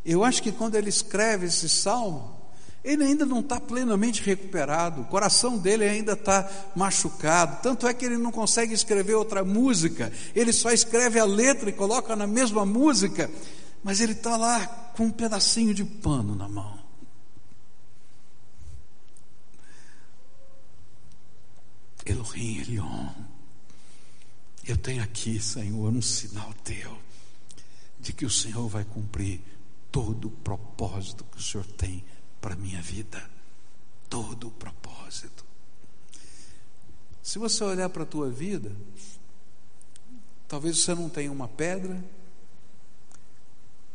Eu 0.06 0.23
acho 0.23 0.41
que 0.41 0.52
quando 0.52 0.75
ele 0.75 0.89
escreve 0.89 1.47
esse 1.47 1.67
salmo, 1.67 2.39
ele 2.84 3.04
ainda 3.04 3.25
não 3.25 3.41
está 3.41 3.60
plenamente 3.60 4.21
recuperado, 4.23 5.02
o 5.02 5.06
coração 5.06 5.58
dele 5.58 5.84
ainda 5.84 6.13
está 6.13 6.49
machucado. 6.75 7.62
Tanto 7.62 7.86
é 7.88 7.93
que 7.93 8.06
ele 8.06 8.17
não 8.17 8.32
consegue 8.32 8.73
escrever 8.73 9.15
outra 9.15 9.43
música, 9.43 10.12
ele 10.34 10.54
só 10.54 10.71
escreve 10.71 11.19
a 11.19 11.25
letra 11.25 11.69
e 11.69 11.73
coloca 11.73 12.15
na 12.15 12.25
mesma 12.25 12.65
música, 12.65 13.30
mas 13.84 14.02
ele 14.02 14.13
está 14.13 14.36
lá 14.38 14.65
com 14.96 15.06
um 15.06 15.12
pedacinho 15.12 15.74
de 15.74 15.84
pano 15.84 16.36
na 16.36 16.48
mão. 16.48 16.80
Elohim 22.06 22.60
Elion, 22.60 23.10
eu 24.65 24.78
tenho 24.78 25.04
aqui, 25.04 25.39
Senhor, 25.39 25.92
um 25.92 26.02
sinal 26.02 26.54
teu 26.63 26.98
de 28.00 28.13
que 28.13 28.26
o 28.26 28.30
Senhor 28.30 28.68
vai 28.68 28.84
cumprir 28.84 29.42
todo 29.92 30.28
o 30.28 30.32
propósito 30.32 31.24
que 31.26 31.38
o 31.38 31.42
Senhor 31.42 31.65
tem 31.65 32.04
para 32.39 32.54
a 32.54 32.58
minha 32.58 32.82
vida. 32.82 33.30
Todo 34.10 34.48
o 34.48 34.52
propósito. 34.52 35.46
Se 37.22 37.38
você 37.38 37.63
olhar 37.63 37.89
para 37.89 38.04
a 38.04 38.08
tua 38.08 38.30
vida, 38.30 38.76
talvez 40.48 40.80
você 40.80 40.96
não 40.96 41.10
tenha 41.10 41.32
uma 41.32 41.48
pedra, 41.48 42.04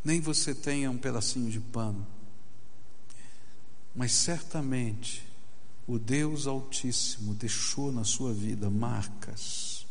nem 0.05 0.21
você 0.21 0.55
tenha 0.55 0.91
um 0.91 0.99
pedacinho 0.99 1.51
de 1.51 1.61
pano, 1.61 2.07
mas 3.95 4.13
certamente 4.13 5.27
o 5.87 5.99
Deus 5.99 6.47
Altíssimo 6.47 7.35
deixou 7.35 7.91
na 7.91 8.05
sua 8.05 8.33
vida 8.33 8.69
marcas, 8.69 9.87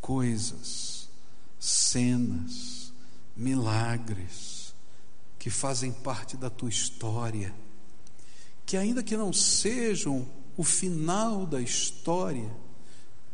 coisas, 0.00 1.08
cenas, 1.60 2.92
milagres 3.36 4.74
que 5.38 5.50
fazem 5.50 5.92
parte 5.92 6.36
da 6.36 6.48
tua 6.48 6.68
história, 6.68 7.54
que 8.64 8.76
ainda 8.76 9.02
que 9.02 9.16
não 9.16 9.32
sejam 9.32 10.26
o 10.56 10.62
final 10.62 11.46
da 11.46 11.60
história, 11.60 12.50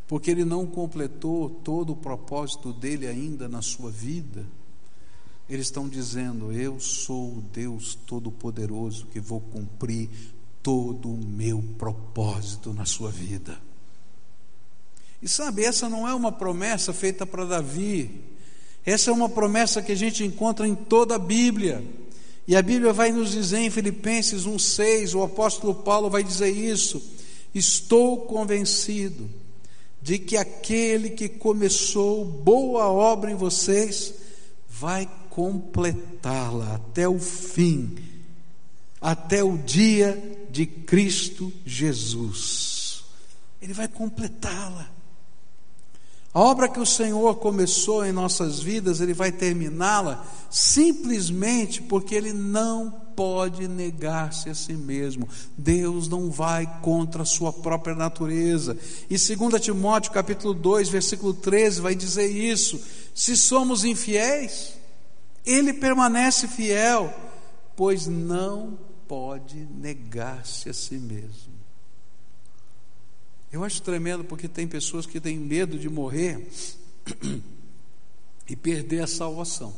porque 0.07 0.31
ele 0.31 0.43
não 0.43 0.65
completou 0.65 1.49
todo 1.49 1.93
o 1.93 1.97
propósito 1.97 2.73
dele 2.73 3.05
ainda 3.05 3.47
na 3.47 3.61
sua 3.61 3.91
vida, 3.91 4.45
eles 5.49 5.67
estão 5.67 5.89
dizendo: 5.89 6.51
Eu 6.51 6.79
sou 6.79 7.37
o 7.37 7.43
Deus 7.53 7.97
Todo-Poderoso 8.05 9.07
que 9.07 9.19
vou 9.19 9.41
cumprir 9.41 10.09
todo 10.61 11.09
o 11.09 11.17
meu 11.17 11.63
propósito 11.77 12.71
na 12.73 12.85
sua 12.85 13.09
vida. 13.09 13.59
E 15.21 15.27
sabe, 15.27 15.63
essa 15.63 15.89
não 15.89 16.07
é 16.07 16.13
uma 16.13 16.31
promessa 16.31 16.93
feita 16.93 17.25
para 17.25 17.45
Davi, 17.45 18.21
essa 18.85 19.09
é 19.09 19.13
uma 19.13 19.27
promessa 19.27 19.81
que 19.81 19.91
a 19.91 19.95
gente 19.95 20.23
encontra 20.23 20.67
em 20.67 20.75
toda 20.75 21.15
a 21.15 21.19
Bíblia. 21.19 21.83
E 22.47 22.55
a 22.55 22.61
Bíblia 22.61 22.93
vai 22.93 23.11
nos 23.11 23.31
dizer 23.31 23.59
em 23.59 23.69
Filipenses 23.69 24.45
1,6, 24.45 25.15
o 25.15 25.23
apóstolo 25.23 25.75
Paulo 25.75 26.09
vai 26.09 26.23
dizer 26.23 26.49
isso: 26.49 27.01
Estou 27.53 28.21
convencido 28.21 29.29
de 30.01 30.17
que 30.17 30.37
aquele 30.37 31.09
que 31.09 31.27
começou 31.27 32.23
boa 32.23 32.87
obra 32.87 33.31
em 33.31 33.35
vocês 33.35 34.13
vai 34.69 35.09
completá-la 35.29 36.75
até 36.75 37.07
o 37.07 37.19
fim, 37.19 37.95
até 39.01 39.43
o 39.43 39.57
dia 39.57 40.47
de 40.49 40.65
Cristo 40.65 41.51
Jesus. 41.65 43.03
Ele 43.61 43.73
vai 43.73 43.87
completá-la. 43.87 44.89
A 46.31 46.39
obra 46.39 46.69
que 46.69 46.79
o 46.79 46.85
Senhor 46.85 47.35
começou 47.37 48.05
em 48.05 48.11
nossas 48.11 48.59
vidas, 48.59 49.01
Ele 49.01 49.13
vai 49.13 49.31
terminá-la 49.31 50.23
simplesmente 50.49 51.81
porque 51.81 52.13
Ele 52.13 52.31
não 52.33 52.91
pode 53.15 53.67
negar-se 53.67 54.49
a 54.49 54.55
si 54.55 54.73
mesmo. 54.73 55.27
Deus 55.57 56.07
não 56.07 56.29
vai 56.29 56.65
contra 56.81 57.23
a 57.23 57.25
sua 57.25 57.51
própria 57.51 57.95
natureza. 57.95 58.77
E 59.09 59.17
2 59.17 59.59
Timóteo 59.59 60.11
capítulo 60.11 60.53
2, 60.53 60.87
versículo 60.89 61.33
13 61.33 61.81
vai 61.81 61.95
dizer 61.95 62.27
isso: 62.27 62.79
se 63.13 63.35
somos 63.35 63.83
infiéis, 63.83 64.78
Ele 65.49 65.73
permanece 65.73 66.47
fiel, 66.47 67.11
pois 67.75 68.05
não 68.05 68.77
pode 69.07 69.57
negar-se 69.65 70.69
a 70.69 70.73
si 70.75 70.99
mesmo. 70.99 71.51
Eu 73.51 73.63
acho 73.63 73.81
tremendo 73.81 74.23
porque 74.23 74.47
tem 74.47 74.67
pessoas 74.67 75.07
que 75.07 75.19
têm 75.19 75.39
medo 75.39 75.79
de 75.79 75.89
morrer 75.89 76.47
e 78.47 78.55
perder 78.55 79.01
a 79.01 79.07
salvação. 79.07 79.75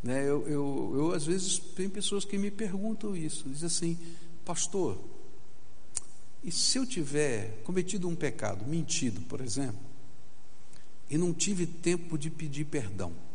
Né? 0.00 0.20
Eu, 0.20 0.46
eu, 0.46 0.92
eu, 0.94 1.12
às 1.12 1.26
vezes, 1.26 1.58
tem 1.58 1.88
pessoas 1.88 2.24
que 2.24 2.38
me 2.38 2.52
perguntam 2.52 3.16
isso, 3.16 3.48
dizem 3.48 3.66
assim, 3.66 3.98
pastor, 4.44 5.00
e 6.44 6.52
se 6.52 6.78
eu 6.78 6.86
tiver 6.86 7.60
cometido 7.64 8.06
um 8.06 8.14
pecado, 8.14 8.64
mentido, 8.68 9.20
por 9.22 9.40
exemplo, 9.40 9.80
e 11.10 11.18
não 11.18 11.34
tive 11.34 11.66
tempo 11.66 12.16
de 12.16 12.30
pedir 12.30 12.66
perdão, 12.66 13.25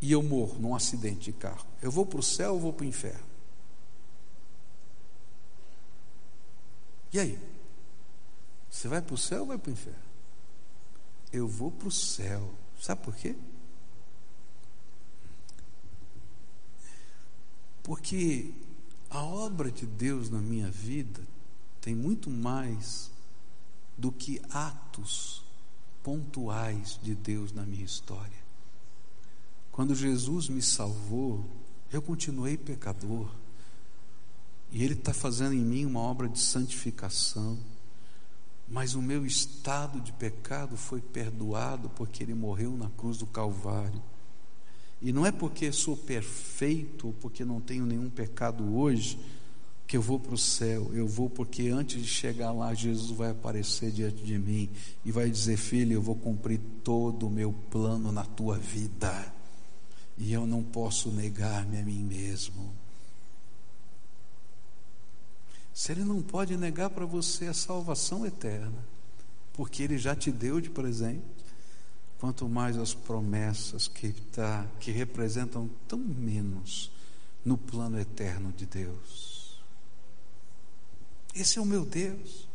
e 0.00 0.12
eu 0.12 0.22
morro 0.22 0.58
num 0.58 0.74
acidente 0.74 1.30
de 1.30 1.32
carro, 1.32 1.66
eu 1.82 1.90
vou 1.90 2.06
para 2.06 2.20
o 2.20 2.22
céu 2.22 2.54
ou 2.54 2.60
vou 2.60 2.72
para 2.72 2.84
o 2.84 2.88
inferno? 2.88 3.30
E 7.12 7.18
aí? 7.18 7.38
Você 8.70 8.88
vai 8.88 9.02
para 9.02 9.14
o 9.14 9.18
céu 9.18 9.40
ou 9.40 9.46
vai 9.46 9.58
para 9.58 9.70
o 9.70 9.72
inferno? 9.72 9.98
Eu 11.32 11.46
vou 11.48 11.70
para 11.70 11.88
o 11.88 11.92
céu. 11.92 12.54
Sabe 12.80 13.02
por 13.02 13.14
quê? 13.14 13.36
Porque 17.82 18.52
a 19.10 19.22
obra 19.24 19.70
de 19.70 19.86
Deus 19.86 20.30
na 20.30 20.40
minha 20.40 20.70
vida 20.70 21.20
tem 21.80 21.94
muito 21.94 22.30
mais 22.30 23.10
do 23.98 24.12
que 24.12 24.40
atos 24.50 25.44
pontuais 26.02 26.98
de 27.02 27.14
Deus 27.14 27.52
na 27.52 27.64
minha 27.64 27.84
história. 27.84 28.39
Quando 29.72 29.94
Jesus 29.94 30.48
me 30.48 30.62
salvou, 30.62 31.44
eu 31.92 32.02
continuei 32.02 32.56
pecador. 32.56 33.28
E 34.72 34.84
Ele 34.84 34.94
está 34.94 35.12
fazendo 35.12 35.54
em 35.54 35.64
mim 35.64 35.84
uma 35.84 36.00
obra 36.00 36.28
de 36.28 36.38
santificação, 36.38 37.58
mas 38.68 38.94
o 38.94 39.02
meu 39.02 39.26
estado 39.26 40.00
de 40.00 40.12
pecado 40.12 40.76
foi 40.76 41.00
perdoado 41.00 41.88
porque 41.90 42.22
ele 42.22 42.34
morreu 42.34 42.76
na 42.76 42.88
cruz 42.90 43.18
do 43.18 43.26
Calvário. 43.26 44.00
E 45.02 45.12
não 45.12 45.26
é 45.26 45.32
porque 45.32 45.72
sou 45.72 45.96
perfeito 45.96 47.08
ou 47.08 47.12
porque 47.14 47.44
não 47.44 47.60
tenho 47.60 47.84
nenhum 47.84 48.08
pecado 48.08 48.76
hoje 48.76 49.18
que 49.88 49.96
eu 49.96 50.02
vou 50.02 50.20
para 50.20 50.34
o 50.34 50.38
céu. 50.38 50.88
Eu 50.92 51.08
vou 51.08 51.28
porque 51.28 51.68
antes 51.68 52.00
de 52.00 52.06
chegar 52.06 52.52
lá, 52.52 52.72
Jesus 52.72 53.10
vai 53.10 53.30
aparecer 53.30 53.90
diante 53.90 54.22
de 54.22 54.38
mim 54.38 54.68
e 55.04 55.10
vai 55.10 55.28
dizer: 55.28 55.56
Filho, 55.56 55.94
eu 55.94 56.02
vou 56.02 56.14
cumprir 56.14 56.60
todo 56.84 57.26
o 57.26 57.30
meu 57.30 57.52
plano 57.70 58.12
na 58.12 58.24
tua 58.24 58.56
vida. 58.56 59.32
E 60.20 60.34
eu 60.34 60.46
não 60.46 60.62
posso 60.62 61.10
negar-me 61.10 61.78
a 61.78 61.82
mim 61.82 62.04
mesmo. 62.04 62.70
Se 65.72 65.90
Ele 65.90 66.04
não 66.04 66.20
pode 66.20 66.58
negar 66.58 66.90
para 66.90 67.06
você 67.06 67.46
a 67.46 67.54
salvação 67.54 68.26
eterna, 68.26 68.84
porque 69.54 69.82
Ele 69.82 69.96
já 69.96 70.14
te 70.14 70.30
deu 70.30 70.60
de 70.60 70.68
presente, 70.68 71.24
quanto 72.18 72.46
mais 72.46 72.76
as 72.76 72.92
promessas 72.92 73.88
que, 73.88 74.12
tá, 74.12 74.66
que 74.78 74.90
representam 74.90 75.70
tão 75.88 75.98
menos 75.98 76.92
no 77.42 77.56
plano 77.56 77.98
eterno 77.98 78.52
de 78.52 78.66
Deus. 78.66 79.58
Esse 81.34 81.58
é 81.58 81.62
o 81.62 81.66
meu 81.66 81.86
Deus. 81.86 82.46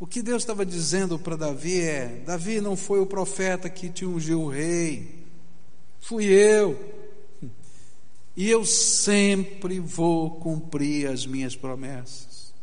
O 0.00 0.06
que 0.06 0.20
Deus 0.20 0.42
estava 0.42 0.66
dizendo 0.66 1.16
para 1.16 1.36
Davi 1.36 1.80
é: 1.80 2.24
Davi 2.26 2.60
não 2.60 2.76
foi 2.76 2.98
o 2.98 3.06
profeta 3.06 3.70
que 3.70 3.88
te 3.88 4.04
ungiu 4.04 4.42
o 4.42 4.50
rei, 4.50 5.25
fui 6.06 6.26
eu. 6.26 6.78
E 8.36 8.48
eu 8.48 8.64
sempre 8.64 9.80
vou 9.80 10.36
cumprir 10.36 11.08
as 11.08 11.26
minhas 11.26 11.56
promessas. 11.56 12.54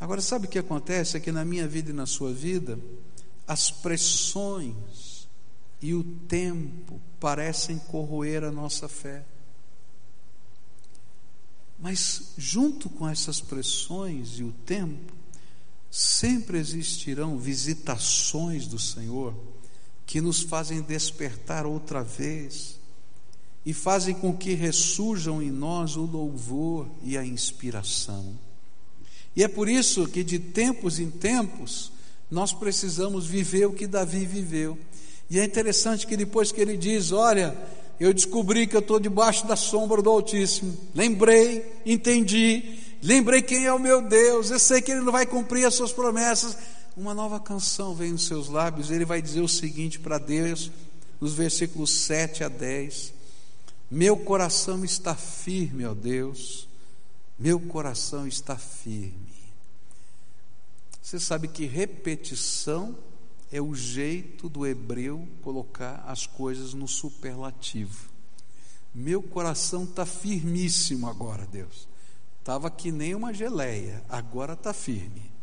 Agora, 0.00 0.22
sabe 0.22 0.46
o 0.46 0.48
que 0.48 0.58
acontece? 0.58 1.16
É 1.16 1.20
que 1.20 1.30
na 1.30 1.44
minha 1.44 1.68
vida 1.68 1.90
e 1.90 1.94
na 1.94 2.06
sua 2.06 2.32
vida, 2.32 2.78
as 3.46 3.70
pressões 3.70 5.28
e 5.82 5.92
o 5.92 6.02
tempo 6.02 6.98
parecem 7.20 7.78
corroer 7.78 8.44
a 8.44 8.50
nossa 8.50 8.88
fé. 8.88 9.22
Mas, 11.78 12.32
junto 12.38 12.88
com 12.88 13.06
essas 13.06 13.42
pressões 13.42 14.38
e 14.38 14.42
o 14.44 14.52
tempo, 14.64 15.12
sempre 15.90 16.56
existirão 16.56 17.36
visitações 17.36 18.66
do 18.66 18.78
Senhor 18.78 19.34
que 20.06 20.20
nos 20.20 20.42
fazem 20.42 20.80
despertar 20.82 21.66
outra 21.66 22.02
vez 22.02 22.78
e 23.64 23.72
fazem 23.72 24.14
com 24.14 24.36
que 24.36 24.54
ressurjam 24.54 25.42
em 25.42 25.50
nós 25.50 25.96
o 25.96 26.02
louvor 26.02 26.86
e 27.02 27.16
a 27.16 27.24
inspiração. 27.24 28.38
E 29.34 29.42
é 29.42 29.48
por 29.48 29.68
isso 29.68 30.06
que 30.06 30.22
de 30.22 30.38
tempos 30.38 30.98
em 30.98 31.10
tempos 31.10 31.90
nós 32.30 32.52
precisamos 32.52 33.26
viver 33.26 33.66
o 33.66 33.72
que 33.72 33.86
Davi 33.86 34.26
viveu. 34.26 34.78
E 35.30 35.40
é 35.40 35.44
interessante 35.44 36.06
que 36.06 36.16
depois 36.16 36.52
que 36.52 36.60
ele 36.60 36.76
diz: 36.76 37.10
Olha, 37.10 37.56
eu 37.98 38.12
descobri 38.12 38.66
que 38.66 38.76
eu 38.76 38.80
estou 38.80 39.00
debaixo 39.00 39.46
da 39.46 39.56
sombra 39.56 40.02
do 40.02 40.10
Altíssimo, 40.10 40.76
lembrei, 40.94 41.64
entendi, 41.86 42.78
lembrei 43.02 43.40
quem 43.40 43.64
é 43.64 43.72
o 43.72 43.78
meu 43.78 44.02
Deus, 44.02 44.50
eu 44.50 44.58
sei 44.58 44.82
que 44.82 44.92
Ele 44.92 45.00
não 45.00 45.12
vai 45.12 45.26
cumprir 45.26 45.64
as 45.64 45.74
suas 45.74 45.92
promessas. 45.92 46.56
Uma 46.96 47.12
nova 47.12 47.40
canção 47.40 47.92
vem 47.92 48.12
nos 48.12 48.26
seus 48.26 48.48
lábios, 48.48 48.90
ele 48.90 49.04
vai 49.04 49.20
dizer 49.20 49.40
o 49.40 49.48
seguinte 49.48 49.98
para 49.98 50.16
Deus, 50.16 50.70
nos 51.20 51.34
versículos 51.34 51.90
7 51.90 52.44
a 52.44 52.48
10. 52.48 53.12
Meu 53.90 54.16
coração 54.16 54.84
está 54.84 55.14
firme, 55.14 55.84
ó 55.84 55.92
Deus, 55.92 56.68
meu 57.36 57.58
coração 57.58 58.28
está 58.28 58.56
firme. 58.56 59.34
Você 61.02 61.18
sabe 61.18 61.48
que 61.48 61.66
repetição 61.66 62.96
é 63.50 63.60
o 63.60 63.74
jeito 63.74 64.48
do 64.48 64.64
hebreu 64.64 65.28
colocar 65.42 66.04
as 66.06 66.26
coisas 66.26 66.74
no 66.74 66.86
superlativo. 66.86 68.08
Meu 68.94 69.20
coração 69.20 69.82
está 69.82 70.06
firmíssimo 70.06 71.08
agora, 71.08 71.44
Deus. 71.46 71.88
Estava 72.38 72.70
que 72.70 72.92
nem 72.92 73.16
uma 73.16 73.34
geleia, 73.34 74.04
agora 74.08 74.52
está 74.52 74.72
firme. 74.72 75.33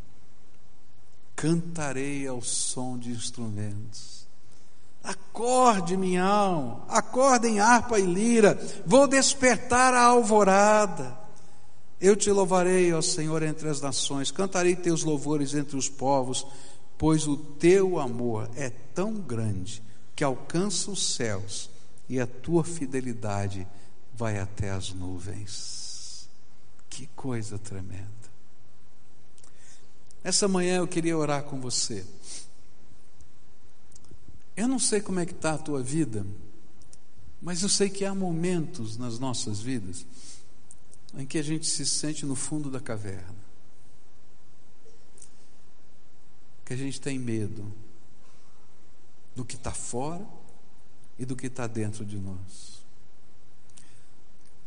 Cantarei 1.36 2.28
ao 2.28 2.42
som 2.42 2.98
de 2.98 3.12
instrumentos 3.12 4.22
Acorde, 5.04 5.98
minha 5.98 6.24
alma, 6.24 6.86
acordem 6.88 7.60
harpa 7.60 8.00
e 8.00 8.06
lira, 8.06 8.60
vou 8.86 9.08
despertar 9.08 9.96
a 9.96 10.04
alvorada. 10.04 11.18
Eu 12.00 12.16
te 12.16 12.30
louvarei, 12.32 12.94
ó 12.94 13.02
Senhor, 13.02 13.42
entre 13.42 13.68
as 13.68 13.82
nações, 13.82 14.30
cantarei 14.30 14.76
teus 14.76 15.04
louvores 15.04 15.56
entre 15.56 15.76
os 15.76 15.90
povos, 15.90 16.46
pois 17.00 17.28
o 17.28 17.36
teu 17.36 18.00
amor 18.00 18.50
é 18.56 18.70
tão 18.70 19.16
grande 19.16 19.82
que 20.16 20.24
alcança 20.24 20.92
os 20.92 21.16
céus 21.16 21.70
e 22.08 22.20
a 22.20 22.28
tua 22.28 22.64
fidelidade 22.64 23.68
vai 24.14 24.38
até 24.38 24.70
as 24.70 24.94
nuvens. 24.94 26.30
Que 26.88 27.08
coisa 27.16 27.58
tremenda. 27.58 28.21
Essa 30.24 30.48
manhã 30.48 30.78
eu 30.78 30.88
queria 30.88 31.18
orar 31.18 31.44
com 31.44 31.60
você. 31.60 32.06
Eu 34.56 34.68
não 34.68 34.78
sei 34.78 35.02
como 35.02 35.20
é 35.20 35.26
que 35.26 35.32
está 35.32 35.54
a 35.54 35.58
tua 35.58 35.82
vida, 35.82 36.26
mas 37.42 37.64
eu 37.64 37.70
sei 37.70 37.90
que 37.90 38.06
há 38.06 38.14
momentos 38.14 38.98
nas 38.98 39.18
nossas 39.18 39.60
vidas 39.60 40.06
em 41.16 41.26
que 41.26 41.38
a 41.38 41.44
gente 41.44 41.66
se 41.66 41.86
sente 41.86 42.26
no 42.26 42.36
fundo 42.36 42.70
da 42.70 42.80
caverna, 42.80 43.36
que 46.64 46.74
a 46.74 46.78
gente 46.78 47.02
tem 47.02 47.18
medo 47.18 47.74
do 49.36 49.44
que 49.44 49.56
está 49.56 49.72
fora 49.72 50.26
e 51.18 51.26
do 51.26 51.36
que 51.36 51.48
está 51.48 51.68
dentro 51.68 52.06
de 52.06 52.18
nós. 52.18 52.82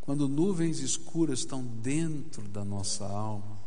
Quando 0.01 0.29
nuvens 0.29 0.81
escuras 0.81 1.39
estão 1.39 1.65
dentro 1.65 2.43
da 2.49 2.65
nossa 2.65 3.07
alma, 3.07 3.64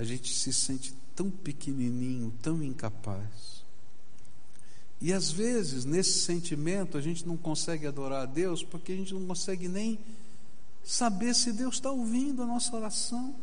a 0.00 0.04
gente 0.04 0.32
se 0.32 0.50
sente 0.50 0.94
tão 1.14 1.30
pequenininho, 1.30 2.32
tão 2.40 2.62
incapaz. 2.62 3.62
E 4.98 5.12
às 5.12 5.30
vezes, 5.30 5.84
nesse 5.84 6.20
sentimento, 6.20 6.96
a 6.96 7.02
gente 7.02 7.28
não 7.28 7.36
consegue 7.36 7.86
adorar 7.86 8.22
a 8.22 8.26
Deus 8.26 8.62
porque 8.62 8.92
a 8.92 8.96
gente 8.96 9.12
não 9.12 9.26
consegue 9.26 9.68
nem 9.68 9.98
saber 10.82 11.34
se 11.34 11.52
Deus 11.52 11.74
está 11.74 11.90
ouvindo 11.90 12.42
a 12.42 12.46
nossa 12.46 12.74
oração. 12.74 13.34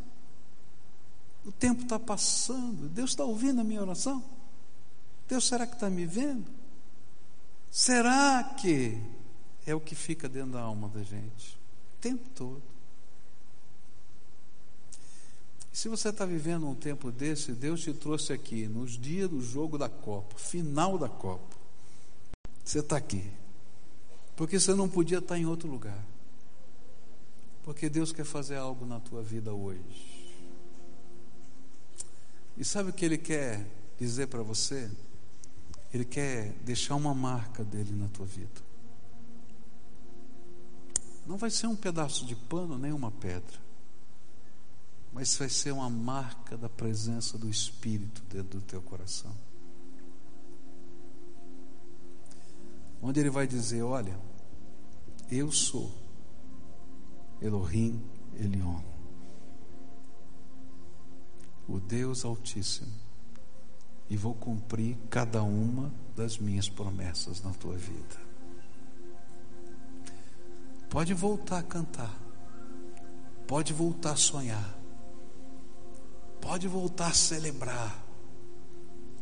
O 1.46 1.52
tempo 1.52 1.84
está 1.84 2.00
passando, 2.00 2.90
Deus 2.90 3.12
está 3.12 3.24
ouvindo 3.24 3.62
a 3.62 3.64
minha 3.64 3.82
oração? 3.82 4.24
Deus, 5.28 5.48
será 5.48 5.68
que 5.68 5.76
está 5.76 5.92
me 5.92 6.08
vendo? 6.08 6.48
Será 7.70 8.44
que 8.60 9.00
é 9.64 9.76
o 9.76 9.80
que 9.80 9.94
fica 9.94 10.28
dentro 10.28 10.54
da 10.54 10.62
alma 10.62 10.90
da 10.90 11.04
gente? 11.04 11.56
O 11.94 12.02
tempo 12.02 12.28
todo. 12.34 12.64
Se 15.78 15.88
você 15.88 16.10
está 16.10 16.26
vivendo 16.26 16.68
um 16.68 16.74
tempo 16.74 17.12
desse, 17.12 17.52
Deus 17.52 17.82
te 17.82 17.94
trouxe 17.94 18.34
aqui 18.34 18.68
nos 18.68 18.98
dias 18.98 19.30
do 19.30 19.40
jogo 19.40 19.78
da 19.78 19.88
Copa, 19.88 20.36
final 20.36 20.98
da 20.98 21.08
Copa. 21.08 21.56
Você 22.66 22.80
está 22.80 22.98
aqui. 22.98 23.32
Porque 24.36 24.60
você 24.60 24.74
não 24.74 24.90
podia 24.90 25.20
estar 25.20 25.38
em 25.38 25.46
outro 25.46 25.70
lugar. 25.70 26.04
Porque 27.64 27.90
Deus 27.90 28.12
quer 28.12 28.26
fazer 28.26 28.56
algo 28.56 28.88
na 28.88 29.00
tua 29.00 29.22
vida 29.22 29.54
hoje. 29.54 30.34
E 32.58 32.66
sabe 32.66 32.90
o 32.90 32.94
que 32.94 33.06
Ele 33.06 33.20
quer 33.20 33.64
dizer 34.00 34.26
para 34.30 34.42
você? 34.42 34.90
Ele 35.94 36.06
quer 36.06 36.54
deixar 36.66 36.96
uma 36.96 37.14
marca 37.14 37.64
dele 37.64 37.92
na 37.92 38.08
tua 38.08 38.26
vida. 38.26 38.62
Não 41.28 41.38
vai 41.38 41.52
ser 41.52 41.68
um 41.68 41.76
pedaço 41.76 42.26
de 42.26 42.36
pano 42.36 42.80
nem 42.80 42.92
uma 42.92 43.12
pedra 43.12 43.67
mas 45.18 45.36
vai 45.36 45.50
ser 45.50 45.72
uma 45.72 45.90
marca 45.90 46.56
da 46.56 46.70
presença 46.70 47.40
do 47.40 47.50
Espírito 47.50 48.22
dentro 48.30 48.60
do 48.60 48.62
teu 48.62 48.80
coração. 48.80 49.36
Onde 53.02 53.20
ele 53.20 53.32
vai 53.32 53.48
dizer: 53.48 53.82
Olha, 53.82 54.16
eu 55.32 55.52
sou 55.52 55.92
Elohim 57.42 58.00
Elion, 58.36 58.80
o 61.68 61.80
Deus 61.80 62.24
Altíssimo, 62.24 62.94
e 64.12 64.16
vou 64.16 64.36
cumprir 64.36 64.96
cada 65.10 65.42
uma 65.42 65.92
das 66.16 66.38
minhas 66.38 66.70
promessas 66.70 67.42
na 67.42 67.54
tua 67.54 67.76
vida. 67.76 68.22
Pode 70.92 71.16
voltar 71.16 71.58
a 71.58 71.64
cantar, 71.64 72.16
pode 73.48 73.74
voltar 73.74 74.12
a 74.12 74.16
sonhar, 74.16 74.77
Pode 76.42 76.68
voltar 76.68 77.08
a 77.08 77.14
celebrar. 77.14 78.04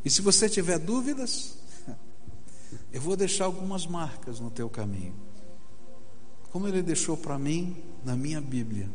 E 0.04 0.10
se 0.10 0.22
você 0.22 0.48
tiver 0.48 0.78
dúvidas, 0.78 1.58
eu 2.92 3.02
vou 3.02 3.16
deixar 3.16 3.46
algumas 3.46 3.88
marcas 3.88 4.40
no 4.40 4.52
teu 4.52 4.70
caminho. 4.70 5.16
Como 6.52 6.68
ele 6.68 6.82
deixou 6.82 7.18
para 7.18 7.38
mim 7.38 7.84
na 8.06 8.16
minha 8.16 8.40
Bíblia. 8.40 8.90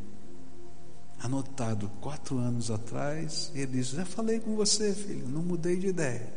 anotado 1.18 1.90
quatro 2.00 2.38
anos 2.38 2.70
atrás. 2.70 3.50
Ele 3.54 3.66
disse: 3.66 3.96
Já 3.96 4.06
falei 4.06 4.40
com 4.40 4.56
você, 4.56 4.94
filho, 4.94 5.28
não 5.28 5.42
mudei 5.42 5.76
de 5.76 5.88
ideia. 5.88 6.32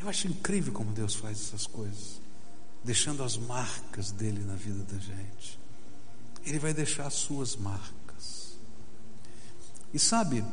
Eu 0.00 0.08
acho 0.08 0.28
incrível 0.28 0.72
como 0.72 0.92
Deus 0.92 1.14
faz 1.14 1.38
essas 1.38 1.66
coisas, 1.66 2.20
deixando 2.82 3.22
as 3.22 3.36
marcas 3.36 4.10
dele 4.10 4.42
na 4.44 4.54
vida 4.54 4.82
da 4.84 4.98
gente. 4.98 5.58
Ele 6.44 6.58
vai 6.58 6.72
deixar 6.72 7.06
as 7.06 7.14
suas 7.14 7.56
marcas. 7.56 7.99
E 9.92 9.98
sabe, 9.98 10.44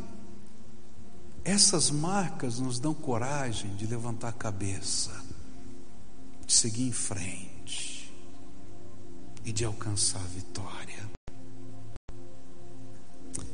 essas 1.44 1.92
marcas 1.92 2.60
nos 2.60 2.80
dão 2.80 2.94
coragem 2.94 3.76
de 3.76 3.86
levantar 3.86 4.30
a 4.30 4.34
cabeça, 4.34 5.12
de 6.46 6.54
seguir 6.54 6.88
em 6.88 6.92
frente 6.92 8.14
e 9.46 9.52
de 9.52 9.64
alcançar 9.64 10.20
a 10.20 10.28
vitória. 10.28 11.10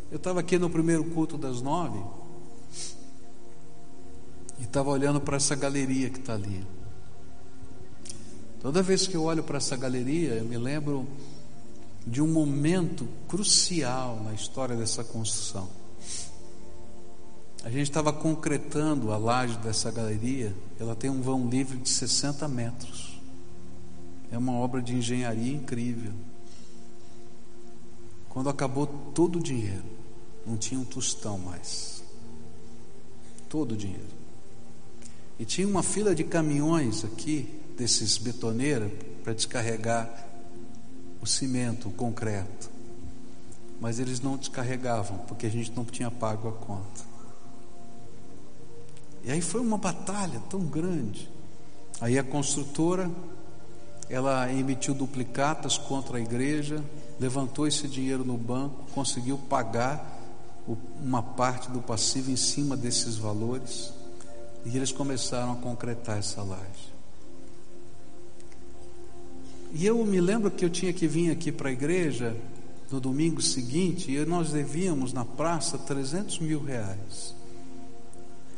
Eu 0.09 0.17
estava 0.17 0.39
aqui 0.39 0.57
no 0.57 0.69
primeiro 0.69 1.03
culto 1.05 1.37
das 1.37 1.61
nove 1.61 1.99
e 4.59 4.63
estava 4.63 4.89
olhando 4.89 5.19
para 5.19 5.37
essa 5.37 5.55
galeria 5.55 6.09
que 6.09 6.19
está 6.19 6.33
ali. 6.33 6.65
Toda 8.61 8.81
vez 8.81 9.05
que 9.05 9.15
eu 9.15 9.23
olho 9.23 9.43
para 9.43 9.57
essa 9.57 9.75
galeria, 9.75 10.35
eu 10.35 10.45
me 10.45 10.57
lembro 10.57 11.07
de 12.05 12.21
um 12.21 12.27
momento 12.27 13.07
crucial 13.27 14.21
na 14.23 14.33
história 14.33 14.75
dessa 14.75 15.03
construção. 15.03 15.69
A 17.63 17.69
gente 17.69 17.83
estava 17.83 18.11
concretando 18.11 19.11
a 19.13 19.17
laje 19.17 19.57
dessa 19.59 19.89
galeria, 19.89 20.53
ela 20.77 20.95
tem 20.95 21.09
um 21.09 21.21
vão 21.21 21.47
livre 21.47 21.77
de 21.77 21.89
60 21.89 22.45
metros. 22.49 23.21
É 24.29 24.37
uma 24.37 24.51
obra 24.53 24.81
de 24.81 24.93
engenharia 24.93 25.53
incrível. 25.53 26.11
Quando 28.27 28.49
acabou 28.49 28.85
todo 28.87 29.39
o 29.39 29.43
dinheiro, 29.43 29.83
não 30.45 30.57
tinha 30.57 30.79
um 30.79 30.83
tostão 30.83 31.37
mais. 31.37 32.03
Todo 33.47 33.73
o 33.73 33.77
dinheiro. 33.77 34.11
E 35.39 35.45
tinha 35.45 35.67
uma 35.67 35.83
fila 35.83 36.13
de 36.13 36.23
caminhões 36.23 37.05
aqui, 37.05 37.47
desses 37.77 38.17
betoneiros, 38.17 38.91
para 39.23 39.33
descarregar 39.33 40.32
o 41.23 41.25
cimento, 41.25 41.87
o 41.87 41.91
concreto. 41.91 42.69
Mas 43.79 43.97
eles 43.97 44.19
não 44.19 44.35
descarregavam, 44.35 45.19
porque 45.19 45.45
a 45.45 45.49
gente 45.49 45.71
não 45.71 45.85
tinha 45.85 46.11
pago 46.11 46.49
a 46.49 46.51
conta. 46.51 47.01
E 49.23 49.31
aí 49.31 49.39
foi 49.39 49.61
uma 49.61 49.77
batalha 49.77 50.41
tão 50.49 50.59
grande. 50.59 51.29
Aí 52.01 52.19
a 52.19 52.23
construtora, 52.23 53.09
ela 54.09 54.51
emitiu 54.51 54.93
duplicatas 54.93 55.77
contra 55.77 56.17
a 56.17 56.21
igreja, 56.21 56.83
levantou 57.17 57.65
esse 57.65 57.87
dinheiro 57.87 58.25
no 58.25 58.37
banco, 58.37 58.83
conseguiu 58.93 59.37
pagar 59.37 60.19
uma 61.01 61.23
parte 61.23 61.71
do 61.71 61.81
passivo 61.81 62.31
em 62.31 62.35
cima 62.35 62.75
desses 62.75 63.15
valores 63.15 63.93
e 64.65 64.75
eles 64.75 64.91
começaram 64.91 65.53
a 65.53 65.55
concretar 65.55 66.17
essa 66.17 66.43
laje. 66.43 66.92
E 69.73 69.87
eu 69.87 70.05
me 70.05 70.21
lembro 70.21 70.51
que 70.51 70.63
eu 70.63 70.69
tinha 70.69 70.93
que 70.93 71.07
vir 71.07 71.31
aqui 71.31 71.51
para 71.51 71.69
a 71.69 71.71
igreja 71.71 72.37
no 72.91 72.99
domingo 72.99 73.41
seguinte 73.41 74.11
e 74.11 74.23
nós 74.23 74.51
devíamos 74.51 75.11
na 75.11 75.25
praça 75.25 75.79
300 75.79 76.39
mil 76.39 76.63
reais. 76.63 77.33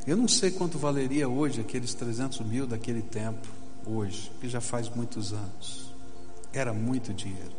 Eu 0.06 0.18
não 0.18 0.28
sei 0.28 0.52
quanto 0.52 0.78
valeria 0.78 1.30
hoje 1.30 1.62
aqueles 1.62 1.94
300 1.94 2.42
mil 2.42 2.68
daquele 2.68 3.02
tempo, 3.02 3.48
hoje, 3.86 4.30
que 4.42 4.50
já 4.50 4.60
faz 4.60 4.90
muitos 4.90 5.32
anos. 5.32 5.90
Era 6.52 6.74
muito 6.74 7.14
dinheiro. 7.14 7.56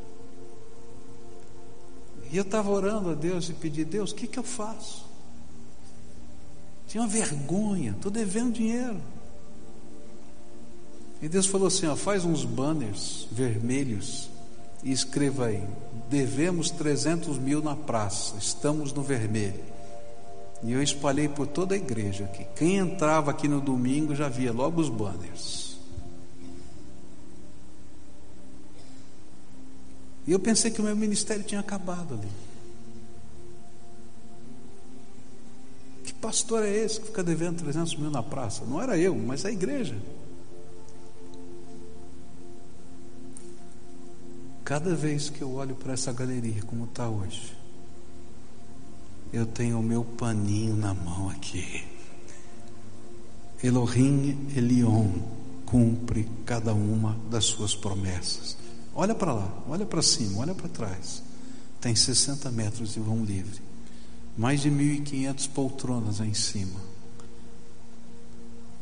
E 2.31 2.37
eu 2.37 2.43
estava 2.43 2.71
orando 2.71 3.11
a 3.11 3.15
Deus 3.15 3.49
e 3.49 3.55
pedi, 3.55 3.85
Deus, 3.85 4.11
o 4.11 4.15
que, 4.15 4.27
que 4.27 4.39
eu 4.39 4.43
faço? 4.43 5.07
Tinha 6.87 7.03
uma 7.03 7.09
vergonha, 7.09 7.93
estou 7.93 8.13
devendo 8.13 8.53
dinheiro. 8.53 9.01
E 11.21 11.29
Deus 11.29 11.47
falou 11.47 11.69
assim: 11.69 11.87
ó, 11.87 11.97
faz 11.97 12.25
uns 12.25 12.45
banners 12.45 13.27
vermelhos 13.31 14.29
e 14.83 14.93
escreva 14.93 15.47
aí: 15.47 15.63
devemos 16.09 16.71
300 16.71 17.39
mil 17.39 17.63
na 17.63 17.75
praça, 17.75 18.37
estamos 18.39 18.93
no 18.93 19.03
vermelho. 19.03 19.77
E 20.63 20.73
eu 20.73 20.83
espalhei 20.83 21.29
por 21.29 21.47
toda 21.47 21.75
a 21.75 21.79
igreja 21.79 22.25
aqui. 22.25 22.47
Quem 22.57 22.77
entrava 22.77 23.31
aqui 23.31 23.47
no 23.47 23.61
domingo 23.61 24.15
já 24.15 24.29
via 24.29 24.53
logo 24.53 24.81
os 24.81 24.89
banners. 24.89 25.77
E 30.27 30.33
eu 30.33 30.41
pensei 30.41 30.71
que 30.71 30.81
o 30.81 30.85
meu 30.85 30.97
ministério 30.97 31.45
tinha 31.45 31.61
acabado 31.61 32.15
ali. 32.15 32.29
Que 36.05 36.13
pastor 36.15 36.65
é 36.65 36.75
esse 36.75 37.01
que 37.01 37.07
fica 37.07 37.23
devendo 37.23 37.63
300 37.63 37.95
mil 37.97 38.11
na 38.11 38.23
praça? 38.23 38.65
Não 38.65 38.83
era 38.83 38.99
eu, 38.99 39.15
mas 39.15 39.45
a 39.45 39.53
igreja. 39.53 39.95
Cada 44.67 44.97
vez 44.97 45.31
que 45.31 45.43
eu 45.43 45.55
olho 45.55 45.77
para 45.77 45.93
essa 45.93 46.13
galeria 46.13 46.61
como 46.65 46.87
está 46.87 47.09
hoje, 47.09 47.57
eu 49.33 49.47
tenho 49.47 49.79
o 49.79 49.83
meu 49.83 50.03
paninho 50.03 50.75
na 50.75 50.93
mão 50.93 51.31
aqui. 51.31 51.85
Elohim 53.63 54.49
Elion 54.57 55.09
cumpre 55.65 56.29
cada 56.45 56.75
uma 56.75 57.17
das 57.31 57.45
suas 57.45 57.77
promessas. 57.77 58.57
Olha 58.93 59.15
para 59.15 59.33
lá, 59.33 59.57
olha 59.69 59.87
para 59.87 60.03
cima, 60.03 60.41
olha 60.41 60.53
para 60.53 60.69
trás. 60.69 61.23
Tem 61.81 61.95
60 61.95 62.51
metros 62.51 62.95
de 62.95 62.99
vão 62.99 63.25
livre. 63.25 63.63
Mais 64.37 64.63
de 64.63 64.69
1.500 64.69 65.49
poltronas 65.51 66.19
em 66.19 66.35
cima. 66.35 66.81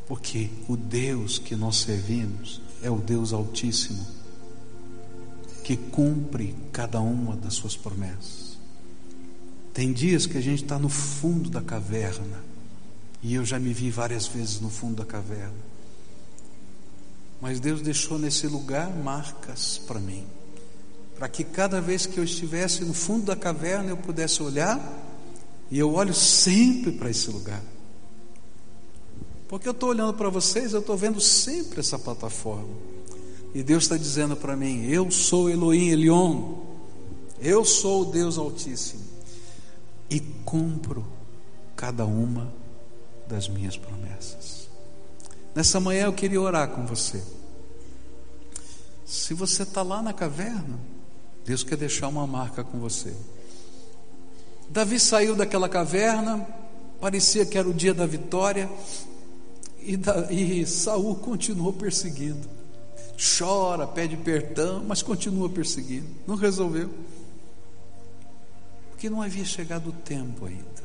Porque 0.08 0.48
o 0.66 0.78
Deus 0.78 1.38
que 1.38 1.54
nós 1.54 1.76
servimos 1.76 2.62
é 2.82 2.90
o 2.90 2.96
Deus 2.96 3.34
Altíssimo, 3.34 4.23
que 5.64 5.76
cumpre 5.78 6.54
cada 6.70 7.00
uma 7.00 7.34
das 7.34 7.54
suas 7.54 7.74
promessas. 7.74 8.58
Tem 9.72 9.92
dias 9.92 10.26
que 10.26 10.36
a 10.36 10.40
gente 10.40 10.62
está 10.62 10.78
no 10.78 10.90
fundo 10.90 11.48
da 11.48 11.62
caverna, 11.62 12.44
e 13.22 13.34
eu 13.34 13.44
já 13.44 13.58
me 13.58 13.72
vi 13.72 13.90
várias 13.90 14.26
vezes 14.26 14.60
no 14.60 14.68
fundo 14.68 14.96
da 14.96 15.06
caverna. 15.06 15.74
Mas 17.40 17.58
Deus 17.58 17.80
deixou 17.80 18.18
nesse 18.18 18.46
lugar 18.46 18.94
marcas 18.94 19.78
para 19.78 19.98
mim, 19.98 20.24
para 21.16 21.28
que 21.28 21.42
cada 21.42 21.80
vez 21.80 22.04
que 22.04 22.18
eu 22.18 22.24
estivesse 22.24 22.84
no 22.84 22.92
fundo 22.92 23.24
da 23.24 23.34
caverna 23.34 23.88
eu 23.88 23.96
pudesse 23.96 24.42
olhar, 24.42 24.78
e 25.70 25.78
eu 25.78 25.94
olho 25.94 26.12
sempre 26.12 26.92
para 26.92 27.08
esse 27.08 27.30
lugar. 27.30 27.62
Porque 29.48 29.66
eu 29.66 29.72
estou 29.72 29.88
olhando 29.88 30.12
para 30.12 30.28
vocês, 30.28 30.74
eu 30.74 30.80
estou 30.80 30.96
vendo 30.96 31.20
sempre 31.20 31.80
essa 31.80 31.98
plataforma. 31.98 32.93
E 33.54 33.62
Deus 33.62 33.84
está 33.84 33.96
dizendo 33.96 34.36
para 34.36 34.56
mim: 34.56 34.84
Eu 34.86 35.10
sou 35.10 35.48
Elohim 35.48 35.90
Elion, 35.90 36.56
eu 37.40 37.64
sou 37.64 38.02
o 38.02 38.12
Deus 38.12 38.36
Altíssimo, 38.36 39.02
e 40.10 40.18
cumpro 40.18 41.06
cada 41.76 42.04
uma 42.04 42.52
das 43.28 43.48
minhas 43.48 43.76
promessas. 43.76 44.68
Nessa 45.54 45.78
manhã 45.78 46.06
eu 46.06 46.12
queria 46.12 46.40
orar 46.40 46.68
com 46.68 46.84
você. 46.84 47.22
Se 49.06 49.34
você 49.34 49.62
está 49.62 49.82
lá 49.82 50.02
na 50.02 50.12
caverna, 50.12 50.78
Deus 51.44 51.62
quer 51.62 51.76
deixar 51.76 52.08
uma 52.08 52.26
marca 52.26 52.64
com 52.64 52.80
você. 52.80 53.14
Davi 54.68 54.98
saiu 54.98 55.36
daquela 55.36 55.68
caverna, 55.68 56.44
parecia 57.00 57.46
que 57.46 57.56
era 57.56 57.68
o 57.68 57.74
dia 57.74 57.94
da 57.94 58.06
vitória, 58.06 58.68
e, 59.80 59.96
da, 59.96 60.32
e 60.32 60.66
Saul 60.66 61.14
continuou 61.16 61.72
perseguindo. 61.72 62.48
Chora, 63.16 63.86
pede 63.86 64.16
perdão, 64.16 64.84
mas 64.86 65.02
continua 65.02 65.48
perseguindo. 65.48 66.06
Não 66.26 66.34
resolveu. 66.34 66.90
Porque 68.90 69.08
não 69.08 69.22
havia 69.22 69.44
chegado 69.44 69.90
o 69.90 69.92
tempo 69.92 70.46
ainda. 70.46 70.84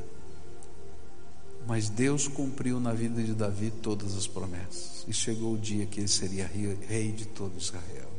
Mas 1.67 1.89
Deus 1.89 2.27
cumpriu 2.27 2.80
na 2.80 2.93
vida 2.93 3.21
de 3.21 3.34
Davi 3.34 3.71
todas 3.71 4.15
as 4.15 4.27
promessas. 4.27 5.05
E 5.07 5.13
chegou 5.13 5.53
o 5.53 5.57
dia 5.57 5.86
que 5.86 5.99
ele 5.99 6.07
seria 6.07 6.47
rei 6.47 7.11
de 7.11 7.25
todo 7.25 7.57
Israel. 7.57 8.09